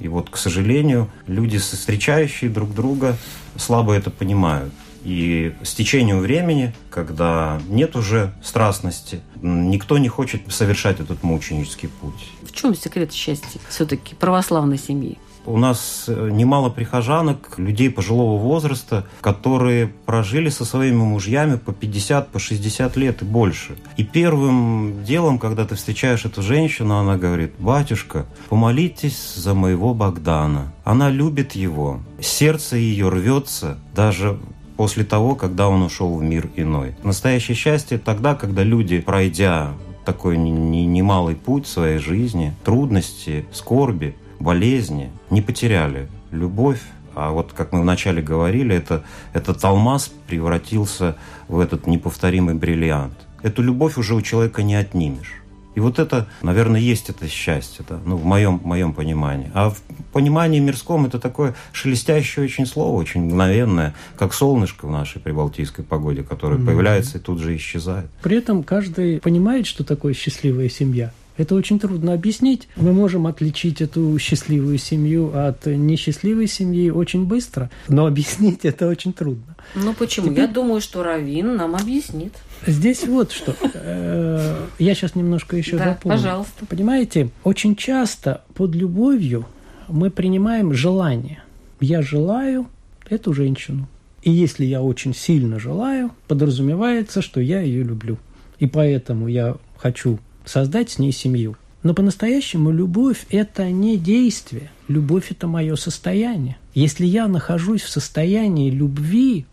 И 0.00 0.08
вот, 0.08 0.30
к 0.30 0.36
сожалению, 0.36 1.12
люди, 1.28 1.58
встречающие 1.58 2.50
друг 2.50 2.74
друга, 2.74 3.16
слабо 3.54 3.92
это 3.92 4.10
понимают. 4.10 4.72
И 5.04 5.54
с 5.62 5.74
течением 5.74 6.18
времени, 6.18 6.74
когда 6.90 7.60
нет 7.68 7.94
уже 7.94 8.34
страстности, 8.42 9.20
никто 9.40 9.96
не 9.98 10.08
хочет 10.08 10.52
совершать 10.52 10.98
этот 10.98 11.22
мученический 11.22 11.88
путь. 11.88 12.32
В 12.42 12.50
чем 12.50 12.74
секрет 12.74 13.12
счастья 13.12 13.60
все-таки 13.68 14.16
православной 14.16 14.76
семьи? 14.76 15.18
У 15.44 15.58
нас 15.58 16.04
э, 16.06 16.30
немало 16.30 16.68
прихожанок, 16.70 17.58
людей 17.58 17.90
пожилого 17.90 18.38
возраста, 18.40 19.06
которые 19.20 19.88
прожили 19.88 20.48
со 20.50 20.64
своими 20.64 20.96
мужьями 20.96 21.56
по 21.56 21.72
50, 21.72 22.28
по 22.28 22.38
60 22.38 22.96
лет 22.96 23.22
и 23.22 23.24
больше. 23.24 23.76
И 23.96 24.04
первым 24.04 25.04
делом, 25.04 25.38
когда 25.38 25.64
ты 25.64 25.74
встречаешь 25.74 26.24
эту 26.24 26.42
женщину, 26.42 26.96
она 26.96 27.16
говорит, 27.16 27.54
«Батюшка, 27.58 28.26
помолитесь 28.48 29.34
за 29.34 29.54
моего 29.54 29.94
Богдана. 29.94 30.72
Она 30.84 31.10
любит 31.10 31.52
его. 31.52 32.00
Сердце 32.20 32.76
ее 32.76 33.08
рвется 33.08 33.78
даже 33.94 34.38
после 34.76 35.04
того, 35.04 35.34
когда 35.34 35.68
он 35.68 35.82
ушел 35.82 36.16
в 36.16 36.22
мир 36.22 36.50
иной. 36.56 36.94
Настоящее 37.02 37.56
счастье 37.56 37.98
тогда, 37.98 38.34
когда 38.34 38.62
люди, 38.62 39.00
пройдя 39.00 39.72
такой 40.04 40.36
немалый 40.36 41.36
путь 41.36 41.66
в 41.66 41.70
своей 41.70 41.98
жизни, 41.98 42.54
трудности, 42.64 43.46
скорби, 43.52 44.16
болезни, 44.42 45.10
не 45.30 45.40
потеряли 45.40 46.08
любовь, 46.30 46.80
а 47.14 47.30
вот, 47.30 47.52
как 47.52 47.72
мы 47.72 47.82
вначале 47.82 48.22
говорили, 48.22 48.74
это, 48.74 49.04
этот 49.32 49.62
алмаз 49.64 50.12
превратился 50.26 51.16
в 51.48 51.60
этот 51.60 51.86
неповторимый 51.86 52.54
бриллиант. 52.54 53.14
Эту 53.42 53.62
любовь 53.62 53.98
уже 53.98 54.14
у 54.14 54.22
человека 54.22 54.62
не 54.62 54.74
отнимешь. 54.74 55.42
И 55.74 55.80
вот 55.80 55.98
это, 55.98 56.28
наверное, 56.42 56.80
есть 56.80 57.08
это 57.08 57.26
счастье, 57.28 57.84
да, 57.88 57.98
ну, 58.04 58.16
в 58.16 58.24
моем, 58.24 58.60
моем 58.62 58.92
понимании. 58.92 59.50
А 59.54 59.70
в 59.70 59.80
понимании 60.12 60.60
мирском 60.60 61.06
это 61.06 61.18
такое 61.18 61.54
шелестящее 61.72 62.44
очень 62.44 62.66
слово, 62.66 62.98
очень 62.98 63.22
мгновенное, 63.22 63.94
как 64.18 64.34
солнышко 64.34 64.86
в 64.86 64.90
нашей 64.90 65.20
прибалтийской 65.20 65.84
погоде, 65.84 66.22
которое 66.22 66.58
mm-hmm. 66.58 66.66
появляется 66.66 67.18
и 67.18 67.20
тут 67.20 67.38
же 67.38 67.56
исчезает. 67.56 68.10
При 68.22 68.36
этом 68.36 68.62
каждый 68.62 69.20
понимает, 69.20 69.66
что 69.66 69.82
такое 69.82 70.12
счастливая 70.12 70.68
семья. 70.68 71.10
Это 71.36 71.54
очень 71.54 71.78
трудно 71.78 72.12
объяснить. 72.12 72.68
Мы 72.76 72.92
можем 72.92 73.26
отличить 73.26 73.80
эту 73.80 74.18
счастливую 74.18 74.78
семью 74.78 75.32
от 75.34 75.66
несчастливой 75.66 76.46
семьи 76.46 76.90
очень 76.90 77.24
быстро, 77.24 77.70
но 77.88 78.06
объяснить 78.06 78.64
это 78.64 78.88
очень 78.88 79.12
трудно. 79.12 79.56
Ну 79.74 79.94
почему? 79.94 80.28
Теперь... 80.28 80.40
Я 80.40 80.46
думаю, 80.46 80.80
что 80.80 81.02
Равин 81.02 81.56
нам 81.56 81.74
объяснит. 81.74 82.34
Здесь 82.66 83.06
вот 83.06 83.32
что. 83.32 83.54
Э, 83.74 84.66
я 84.78 84.94
сейчас 84.94 85.14
немножко 85.14 85.56
еще 85.56 85.78
да, 85.78 85.94
дополню. 85.94 86.18
Пожалуйста. 86.18 86.66
Понимаете, 86.66 87.30
очень 87.44 87.76
часто 87.76 88.42
под 88.54 88.74
любовью 88.74 89.46
мы 89.88 90.10
принимаем 90.10 90.72
желание. 90.72 91.42
Я 91.80 92.02
желаю 92.02 92.66
эту 93.08 93.32
женщину. 93.32 93.88
И 94.22 94.30
если 94.30 94.64
я 94.64 94.82
очень 94.82 95.14
сильно 95.14 95.58
желаю, 95.58 96.12
подразумевается, 96.28 97.22
что 97.22 97.40
я 97.40 97.60
ее 97.60 97.82
люблю. 97.82 98.18
И 98.60 98.66
поэтому 98.68 99.26
я 99.26 99.56
хочу 99.76 100.20
создать 100.44 100.90
с 100.90 100.98
ней 100.98 101.12
семью. 101.12 101.56
Но 101.82 101.94
по-настоящему 101.94 102.70
любовь– 102.70 103.26
это 103.30 103.70
не 103.70 103.96
действие. 103.96 104.70
Любовь– 104.88 105.26
это 105.30 105.48
мое 105.48 105.74
состояние. 105.76 106.56
Если 106.74 107.06
я 107.06 107.26
нахожусь 107.26 107.82
в 107.82 107.88
состоянии 107.88 108.70
любви, 108.70 109.46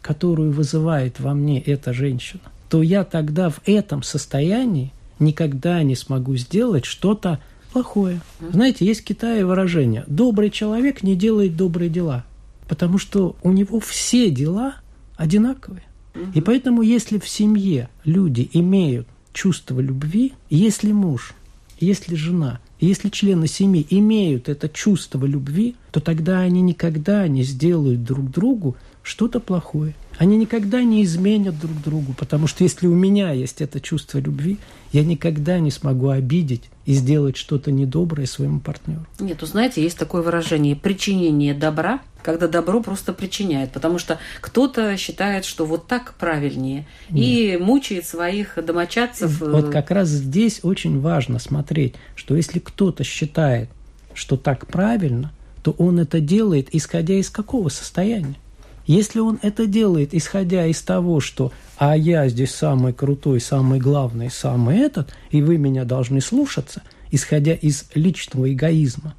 которую 0.00 0.52
вызывает 0.52 1.20
во 1.20 1.34
мне 1.34 1.60
эта 1.60 1.92
женщина, 1.92 2.42
то 2.68 2.82
я 2.82 3.04
тогда 3.04 3.50
в 3.50 3.60
этом 3.64 4.02
состоянии 4.02 4.92
никогда 5.20 5.82
не 5.82 5.94
смогу 5.94 6.36
сделать 6.36 6.84
что-то 6.84 7.38
плохое. 7.72 8.20
Знаете, 8.40 8.84
есть 8.84 9.02
в 9.02 9.04
Китае 9.04 9.46
выражение 9.46 10.04
«добрый 10.08 10.50
человек 10.50 11.02
не 11.02 11.14
делает 11.14 11.56
добрые 11.56 11.88
дела», 11.88 12.24
потому 12.68 12.98
что 12.98 13.36
у 13.42 13.52
него 13.52 13.78
все 13.78 14.30
дела 14.30 14.74
одинаковые. 15.16 15.84
И 16.34 16.40
поэтому, 16.40 16.82
если 16.82 17.18
в 17.18 17.28
семье 17.28 17.88
люди 18.04 18.48
имеют 18.52 19.06
чувство 19.32 19.80
любви, 19.80 20.32
если 20.50 20.92
муж, 20.92 21.34
если 21.78 22.14
жена, 22.14 22.60
если 22.80 23.08
члены 23.08 23.46
семьи 23.46 23.86
имеют 23.90 24.48
это 24.48 24.68
чувство 24.68 25.24
любви, 25.24 25.76
то 25.90 26.00
тогда 26.00 26.40
они 26.40 26.62
никогда 26.62 27.28
не 27.28 27.42
сделают 27.42 28.04
друг 28.04 28.30
другу 28.30 28.76
что-то 29.02 29.40
плохое. 29.40 29.94
Они 30.18 30.36
никогда 30.36 30.82
не 30.82 31.02
изменят 31.02 31.58
друг 31.58 31.80
другу, 31.82 32.14
потому 32.16 32.46
что 32.46 32.64
если 32.64 32.86
у 32.86 32.94
меня 32.94 33.32
есть 33.32 33.60
это 33.60 33.80
чувство 33.80 34.18
любви, 34.18 34.58
я 34.92 35.04
никогда 35.04 35.58
не 35.58 35.70
смогу 35.70 36.10
обидеть 36.10 36.64
и 36.84 36.92
сделать 36.92 37.36
что-то 37.36 37.72
недоброе 37.72 38.26
своему 38.26 38.60
партнеру. 38.60 39.06
Нет, 39.18 39.40
вы 39.40 39.46
знаете, 39.46 39.82
есть 39.82 39.98
такое 39.98 40.22
выражение 40.22 40.76
«причинение 40.76 41.54
добра», 41.54 42.00
когда 42.22 42.46
добро 42.46 42.80
просто 42.80 43.12
причиняет, 43.12 43.72
потому 43.72 43.98
что 43.98 44.18
кто-то 44.40 44.96
считает, 44.96 45.44
что 45.44 45.66
вот 45.66 45.88
так 45.88 46.14
правильнее, 46.14 46.86
Нет. 47.10 47.24
и 47.24 47.56
мучает 47.60 48.06
своих 48.06 48.58
домочадцев. 48.64 49.40
Вот 49.40 49.70
как 49.70 49.90
раз 49.90 50.08
здесь 50.08 50.60
очень 50.62 51.00
важно 51.00 51.40
смотреть, 51.40 51.94
что 52.14 52.36
если 52.36 52.60
кто-то 52.60 53.02
считает, 53.02 53.70
что 54.14 54.36
так 54.36 54.66
правильно, 54.66 55.32
то 55.62 55.72
он 55.72 55.98
это 55.98 56.20
делает, 56.20 56.68
исходя 56.72 57.14
из 57.14 57.30
какого 57.30 57.68
состояния? 57.70 58.36
Если 58.86 59.20
он 59.20 59.38
это 59.42 59.66
делает, 59.66 60.14
исходя 60.14 60.66
из 60.66 60.82
того, 60.82 61.20
что 61.20 61.52
«а 61.76 61.96
я 61.96 62.28
здесь 62.28 62.54
самый 62.54 62.92
крутой, 62.92 63.40
самый 63.40 63.78
главный, 63.78 64.30
самый 64.30 64.78
этот, 64.78 65.14
и 65.30 65.42
вы 65.42 65.56
меня 65.56 65.84
должны 65.84 66.20
слушаться», 66.20 66.82
исходя 67.10 67.54
из 67.54 67.84
личного 67.94 68.52
эгоизма, 68.52 69.14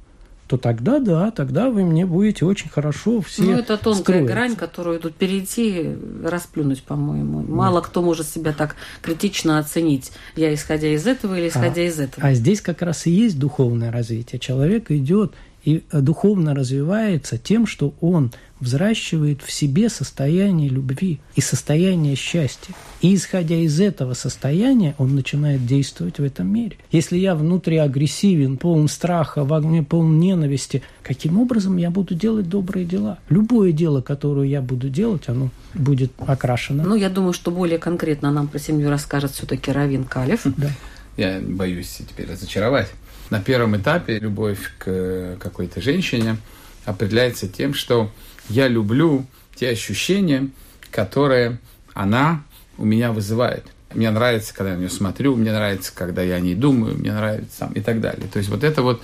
то 0.46 0.58
тогда 0.58 0.98
да, 0.98 1.30
тогда 1.30 1.70
вы 1.70 1.84
мне 1.84 2.04
будете 2.04 2.44
очень 2.44 2.68
хорошо 2.68 3.22
все 3.22 3.42
Ну, 3.42 3.52
это 3.52 3.78
тонкая 3.78 4.16
строить. 4.16 4.26
грань, 4.26 4.56
которую 4.56 5.00
тут 5.00 5.14
перейти, 5.14 5.96
расплюнуть, 6.22 6.82
по-моему. 6.82 7.42
Мало 7.42 7.80
кто 7.80 8.02
может 8.02 8.28
себя 8.28 8.52
так 8.52 8.76
критично 9.00 9.58
оценить. 9.58 10.12
Я 10.36 10.52
исходя 10.52 10.88
из 10.88 11.06
этого 11.06 11.38
или 11.38 11.48
исходя 11.48 11.80
а, 11.80 11.84
из 11.86 11.98
этого. 11.98 12.26
А 12.26 12.34
здесь 12.34 12.60
как 12.60 12.82
раз 12.82 13.06
и 13.06 13.10
есть 13.10 13.38
духовное 13.38 13.90
развитие. 13.90 14.38
Человек 14.38 14.90
идет 14.90 15.32
и 15.64 15.82
духовно 15.92 16.54
развивается 16.54 17.38
тем, 17.38 17.66
что 17.66 17.94
он 18.00 18.32
взращивает 18.60 19.42
в 19.42 19.52
себе 19.52 19.88
состояние 19.88 20.68
любви 20.68 21.20
и 21.34 21.40
состояние 21.40 22.16
счастья. 22.16 22.74
И 23.00 23.14
исходя 23.14 23.56
из 23.56 23.80
этого 23.80 24.14
состояния, 24.14 24.94
он 24.98 25.14
начинает 25.14 25.66
действовать 25.66 26.18
в 26.18 26.22
этом 26.22 26.52
мире. 26.52 26.76
Если 26.90 27.18
я 27.18 27.34
внутри 27.34 27.76
агрессивен, 27.76 28.56
полон 28.56 28.88
страха, 28.88 29.44
в 29.44 29.52
огне 29.52 29.82
полон 29.82 30.18
ненависти, 30.18 30.82
каким 31.02 31.38
образом 31.38 31.76
я 31.76 31.90
буду 31.90 32.14
делать 32.14 32.48
добрые 32.48 32.86
дела? 32.86 33.18
Любое 33.28 33.72
дело, 33.72 34.00
которое 34.00 34.48
я 34.48 34.62
буду 34.62 34.88
делать, 34.88 35.28
оно 35.28 35.50
будет 35.74 36.12
окрашено. 36.18 36.84
Ну, 36.84 36.94
я 36.94 37.10
думаю, 37.10 37.32
что 37.32 37.50
более 37.50 37.78
конкретно 37.78 38.30
нам 38.30 38.48
про 38.48 38.58
семью 38.58 38.90
расскажет 38.90 39.32
все-таки 39.32 39.70
Равин 39.72 40.04
Калев. 40.04 40.42
Да. 40.56 40.70
Я 41.16 41.40
боюсь 41.40 42.00
теперь 42.08 42.30
разочаровать. 42.30 42.88
На 43.30 43.40
первом 43.40 43.76
этапе 43.76 44.18
любовь 44.18 44.72
к 44.78 45.36
какой-то 45.40 45.80
женщине 45.80 46.36
определяется 46.84 47.48
тем, 47.48 47.74
что 47.74 48.10
я 48.48 48.68
люблю 48.68 49.26
те 49.56 49.70
ощущения, 49.70 50.48
которые 50.90 51.58
она 51.94 52.42
у 52.76 52.84
меня 52.84 53.12
вызывает. 53.12 53.64
Мне 53.94 54.10
нравится, 54.10 54.52
когда 54.52 54.70
я 54.70 54.76
на 54.76 54.80
нее 54.80 54.90
смотрю, 54.90 55.36
мне 55.36 55.52
нравится, 55.52 55.92
когда 55.94 56.22
я 56.22 56.34
о 56.34 56.40
ней 56.40 56.54
думаю, 56.54 56.96
мне 56.96 57.12
нравится 57.12 57.70
и 57.74 57.80
так 57.80 58.00
далее. 58.00 58.26
То 58.32 58.38
есть 58.38 58.50
вот 58.50 58.64
это 58.64 58.82
вот 58.82 59.00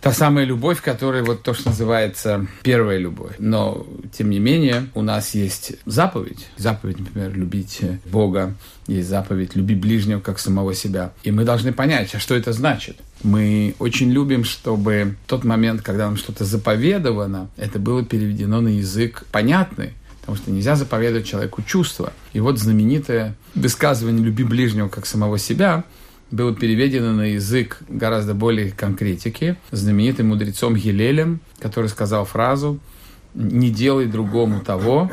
та 0.00 0.12
самая 0.12 0.44
любовь, 0.44 0.80
которая 0.80 1.22
вот 1.22 1.42
то, 1.42 1.54
что 1.54 1.70
называется 1.70 2.46
первая 2.62 2.98
любовь. 2.98 3.34
Но, 3.38 3.86
тем 4.12 4.30
не 4.30 4.38
менее, 4.38 4.88
у 4.94 5.02
нас 5.02 5.34
есть 5.34 5.72
заповедь. 5.84 6.48
Заповедь, 6.56 6.98
например, 6.98 7.34
любить 7.34 7.80
Бога. 8.06 8.54
Есть 8.86 9.08
заповедь 9.08 9.54
«люби 9.54 9.74
ближнего, 9.74 10.20
как 10.20 10.38
самого 10.38 10.74
себя». 10.74 11.12
И 11.22 11.30
мы 11.30 11.44
должны 11.44 11.72
понять, 11.72 12.14
а 12.14 12.18
что 12.18 12.34
это 12.34 12.52
значит. 12.52 12.96
Мы 13.22 13.76
очень 13.78 14.10
любим, 14.10 14.44
чтобы 14.44 15.16
тот 15.26 15.44
момент, 15.44 15.82
когда 15.82 16.06
нам 16.06 16.16
что-то 16.16 16.44
заповедовано, 16.44 17.50
это 17.56 17.78
было 17.78 18.04
переведено 18.04 18.60
на 18.60 18.68
язык 18.68 19.26
понятный, 19.30 19.92
потому 20.20 20.36
что 20.36 20.50
нельзя 20.50 20.74
заповедовать 20.74 21.26
человеку 21.26 21.62
чувства. 21.62 22.12
И 22.32 22.40
вот 22.40 22.58
знаменитое 22.58 23.36
высказывание 23.54 24.24
«люби 24.24 24.44
ближнего, 24.44 24.88
как 24.88 25.06
самого 25.06 25.38
себя» 25.38 25.84
было 26.30 26.54
переведено 26.54 27.12
на 27.12 27.32
язык 27.32 27.82
гораздо 27.88 28.34
более 28.34 28.70
конкретики 28.70 29.56
знаменитым 29.70 30.28
мудрецом 30.28 30.76
Гилелем, 30.76 31.40
который 31.58 31.88
сказал 31.88 32.24
фразу 32.24 32.78
«Не 33.34 33.70
делай 33.70 34.06
другому 34.06 34.60
того, 34.60 35.10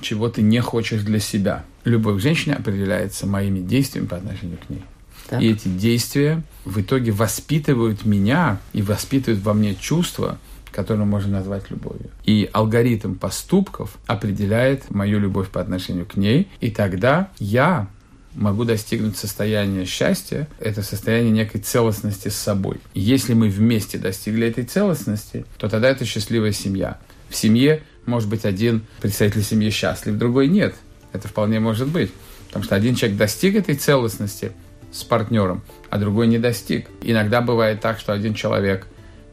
чего 0.00 0.28
ты 0.28 0.42
не 0.42 0.60
хочешь 0.60 1.02
для 1.02 1.18
себя». 1.18 1.64
Любовь 1.84 2.18
к 2.18 2.22
женщине 2.22 2.54
определяется 2.54 3.26
моими 3.26 3.60
действиями 3.60 4.06
по 4.06 4.16
отношению 4.16 4.58
к 4.58 4.70
ней. 4.70 4.82
Так. 5.28 5.42
И 5.42 5.50
эти 5.50 5.68
действия 5.68 6.42
в 6.64 6.80
итоге 6.80 7.12
воспитывают 7.12 8.04
меня 8.04 8.60
и 8.72 8.82
воспитывают 8.82 9.42
во 9.42 9.54
мне 9.54 9.74
чувства, 9.74 10.38
которые 10.70 11.06
можно 11.06 11.38
назвать 11.38 11.70
любовью. 11.70 12.10
И 12.24 12.48
алгоритм 12.52 13.14
поступков 13.14 13.98
определяет 14.06 14.90
мою 14.90 15.20
любовь 15.20 15.48
по 15.48 15.60
отношению 15.60 16.06
к 16.06 16.16
ней, 16.16 16.48
и 16.60 16.70
тогда 16.70 17.30
я 17.38 17.88
могу 18.34 18.64
достигнуть 18.64 19.16
состояния 19.16 19.84
счастья, 19.84 20.48
это 20.58 20.82
состояние 20.82 21.32
некой 21.32 21.60
целостности 21.60 22.28
с 22.28 22.36
собой. 22.36 22.80
И 22.94 23.00
если 23.00 23.34
мы 23.34 23.48
вместе 23.48 23.98
достигли 23.98 24.46
этой 24.46 24.64
целостности, 24.64 25.44
то 25.58 25.68
тогда 25.68 25.90
это 25.90 26.04
счастливая 26.04 26.52
семья. 26.52 26.98
В 27.28 27.36
семье 27.36 27.82
может 28.06 28.28
быть 28.28 28.44
один 28.44 28.82
представитель 29.00 29.42
семьи 29.42 29.70
счастлив, 29.70 30.16
другой 30.16 30.48
нет. 30.48 30.74
Это 31.12 31.28
вполне 31.28 31.60
может 31.60 31.88
быть. 31.88 32.10
Потому 32.48 32.64
что 32.64 32.74
один 32.74 32.94
человек 32.94 33.18
достиг 33.18 33.56
этой 33.56 33.74
целостности 33.74 34.52
с 34.92 35.04
партнером, 35.04 35.62
а 35.88 35.98
другой 35.98 36.26
не 36.26 36.38
достиг. 36.38 36.86
Иногда 37.00 37.40
бывает 37.40 37.80
так, 37.80 37.98
что 37.98 38.12
один 38.12 38.34
человек 38.34 38.86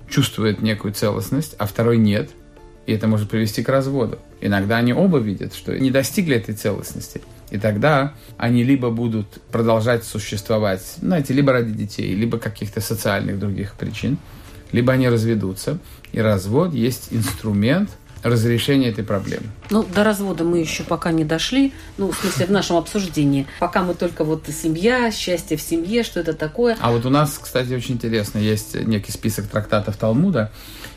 чувствует 0.10 0.62
некую 0.62 0.94
целостность, 0.94 1.56
а 1.58 1.66
второй 1.66 1.98
нет. 1.98 2.30
И 2.86 2.94
это 2.94 3.08
может 3.08 3.30
привести 3.30 3.62
к 3.62 3.70
разводу. 3.70 4.20
Иногда 4.42 4.78
они 4.78 4.94
оба 4.94 5.20
видят, 5.20 5.54
что 5.54 5.78
не 5.78 5.92
достигли 5.92 6.38
этой 6.38 6.56
целостности. 6.56 7.22
И 7.52 7.58
тогда 7.58 8.14
они 8.38 8.64
либо 8.64 8.90
будут 8.90 9.42
продолжать 9.52 10.04
существовать, 10.04 10.82
знаете, 11.02 11.34
либо 11.34 11.52
ради 11.52 11.72
детей, 11.72 12.14
либо 12.14 12.38
каких-то 12.38 12.82
социальных 12.82 13.40
других 13.40 13.74
причин, 13.74 14.18
либо 14.72 14.94
они 14.94 15.10
разведутся. 15.10 15.80
И 16.12 16.20
развод 16.20 16.74
есть 16.74 17.08
инструмент 17.12 17.90
разрешения 18.24 18.90
этой 18.90 19.04
проблемы. 19.04 19.46
Ну, 19.70 19.84
до 19.84 20.04
развода 20.04 20.44
мы 20.44 20.60
еще 20.60 20.84
пока 20.84 21.12
не 21.12 21.24
дошли, 21.24 21.74
ну, 21.98 22.12
в 22.12 22.18
смысле, 22.18 22.48
в 22.48 22.52
нашем 22.52 22.76
обсуждении. 22.76 23.48
Пока 23.60 23.82
мы 23.82 23.94
только 23.94 24.24
вот 24.24 24.44
семья, 24.48 25.12
счастье 25.12 25.58
в 25.58 25.62
семье, 25.62 26.04
что 26.04 26.20
это 26.20 26.34
такое. 26.34 26.78
А 26.82 26.92
вот 26.92 27.06
у 27.06 27.10
нас, 27.10 27.40
кстати, 27.42 27.74
очень 27.74 27.96
интересно, 27.96 28.40
есть 28.40 28.76
некий 28.76 29.12
список 29.12 29.48
трактатов 29.48 29.96
Талмуда, 29.96 30.52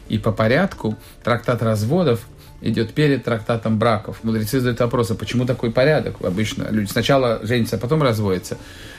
и 0.09 0.19
по 0.19 0.33
порядку 0.33 0.97
трактат 1.23 1.62
разводов 1.62 2.27
идет 2.62 2.94
перед 2.94 3.25
трактатом 3.25 3.79
браков. 3.79 4.18
Мудрецы 4.22 4.61
задают 4.61 4.81
вопрос, 4.81 5.11
а 5.11 5.14
почему 5.14 5.44
такой 5.44 5.70
порядок? 5.70 6.16
Обычно 6.25 6.68
люди 6.70 6.90
сначала 6.90 7.40
женятся, 7.42 7.77
а 7.77 7.79
потом 7.79 8.03
разводятся. 8.03 8.57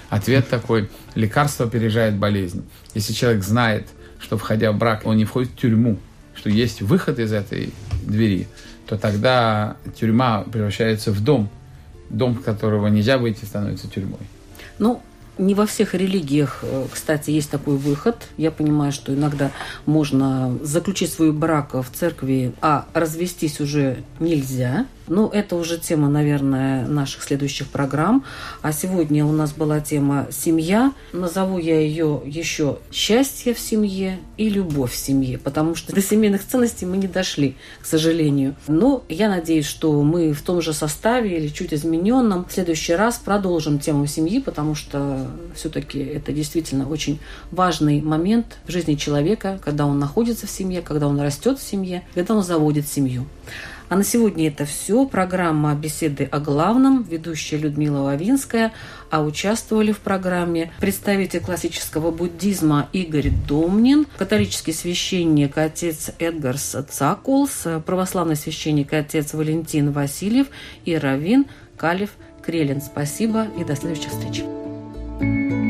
Ответ 0.09 0.47
такой, 0.49 0.89
лекарство 1.15 1.65
опережает 1.65 2.15
болезнь. 2.15 2.63
Если 2.93 3.13
человек 3.13 3.43
знает, 3.43 3.87
что 4.19 4.37
входя 4.37 4.71
в 4.71 4.77
брак, 4.77 5.01
он 5.05 5.17
не 5.17 5.25
входит 5.25 5.51
в 5.51 5.55
тюрьму, 5.55 5.97
что 6.35 6.49
есть 6.49 6.81
выход 6.81 7.19
из 7.19 7.31
этой 7.31 7.73
двери, 8.05 8.47
то 8.87 8.97
тогда 8.97 9.77
тюрьма 9.97 10.43
превращается 10.43 11.11
в 11.11 11.23
дом. 11.23 11.49
Дом, 12.09 12.35
которого 12.35 12.87
нельзя 12.87 13.17
выйти, 13.17 13.45
становится 13.45 13.87
тюрьмой. 13.87 14.19
Ну, 14.77 15.01
не 15.37 15.55
во 15.55 15.65
всех 15.65 15.93
религиях, 15.93 16.59
э, 16.63 16.85
кстати, 16.91 17.31
есть 17.31 17.49
такой 17.49 17.77
выход. 17.77 18.27
Я 18.37 18.51
понимаю, 18.51 18.91
что 18.91 19.13
иногда 19.13 19.51
можно 19.85 20.57
заключить 20.61 21.11
свой 21.11 21.31
брак 21.31 21.73
в 21.73 21.85
церкви, 21.93 22.53
а 22.61 22.85
развестись 22.93 23.59
уже 23.59 24.03
нельзя. 24.19 24.85
Но 25.07 25.29
это 25.33 25.55
уже 25.55 25.77
тема, 25.77 26.09
наверное, 26.09 26.87
наших 26.87 27.23
следующих 27.23 27.67
программ. 27.67 28.23
А 28.61 28.71
сегодня 28.71 29.25
у 29.25 29.31
нас 29.31 29.51
была 29.51 29.79
тема 29.79 30.27
«Семья». 30.31 30.93
Назову 31.11 31.57
я 31.57 31.79
ее 31.79 32.21
еще 32.25 32.79
«Счастье 32.91 33.53
в 33.53 33.59
семье» 33.59 34.19
и 34.37 34.49
«Любовь 34.49 34.93
в 34.93 34.95
семье», 34.95 35.37
потому 35.37 35.75
что 35.75 35.93
до 35.93 36.01
семейных 36.01 36.45
ценностей 36.45 36.85
мы 36.85 36.97
не 36.97 37.07
дошли, 37.07 37.55
к 37.81 37.85
сожалению. 37.85 38.55
Но 38.67 39.03
я 39.09 39.29
надеюсь, 39.29 39.65
что 39.65 40.01
мы 40.03 40.33
в 40.33 40.41
том 40.41 40.61
же 40.61 40.73
составе 40.73 41.37
или 41.37 41.47
чуть 41.47 41.73
измененном 41.73 42.45
в 42.45 42.53
следующий 42.53 42.93
раз 42.93 43.17
продолжим 43.17 43.79
тему 43.79 44.07
семьи, 44.07 44.39
потому 44.39 44.75
что 44.75 45.27
все-таки 45.55 45.99
это 45.99 46.31
действительно 46.31 46.87
очень 46.87 47.19
важный 47.51 48.01
момент 48.01 48.57
в 48.65 48.71
жизни 48.71 48.95
человека, 48.95 49.59
когда 49.63 49.85
он 49.85 49.99
находится 49.99 50.47
в 50.47 50.51
семье, 50.51 50.81
когда 50.81 51.07
он 51.07 51.19
растет 51.19 51.59
в 51.59 51.63
семье, 51.63 52.03
когда 52.13 52.35
он 52.35 52.43
заводит 52.43 52.87
семью. 52.87 53.25
А 53.93 53.95
на 53.95 54.03
сегодня 54.03 54.47
это 54.47 54.65
все. 54.65 55.05
Программа 55.05 55.75
«Беседы 55.75 56.23
о 56.23 56.39
главном». 56.39 57.03
Ведущая 57.03 57.57
Людмила 57.57 57.99
Лавинская. 57.99 58.73
А 59.11 59.21
участвовали 59.21 59.91
в 59.91 59.99
программе 59.99 60.71
представитель 60.79 61.41
классического 61.41 62.09
буддизма 62.09 62.89
Игорь 62.91 63.29
Домнин, 63.47 64.07
католический 64.17 64.73
священник 64.73 65.59
отец 65.59 66.09
Эдгарс 66.17 66.77
Цакулс, 66.89 67.67
православный 67.85 68.35
священник 68.35 68.93
отец 68.93 69.35
Валентин 69.35 69.91
Васильев 69.91 70.47
и 70.85 70.97
раввин 70.97 71.45
Калиф 71.77 72.13
Крелин. 72.43 72.81
Спасибо 72.81 73.45
и 73.59 73.63
до 73.63 73.75
следующих 73.75 74.09
встреч. 74.09 74.41
thank 75.19 75.51
you 75.51 75.62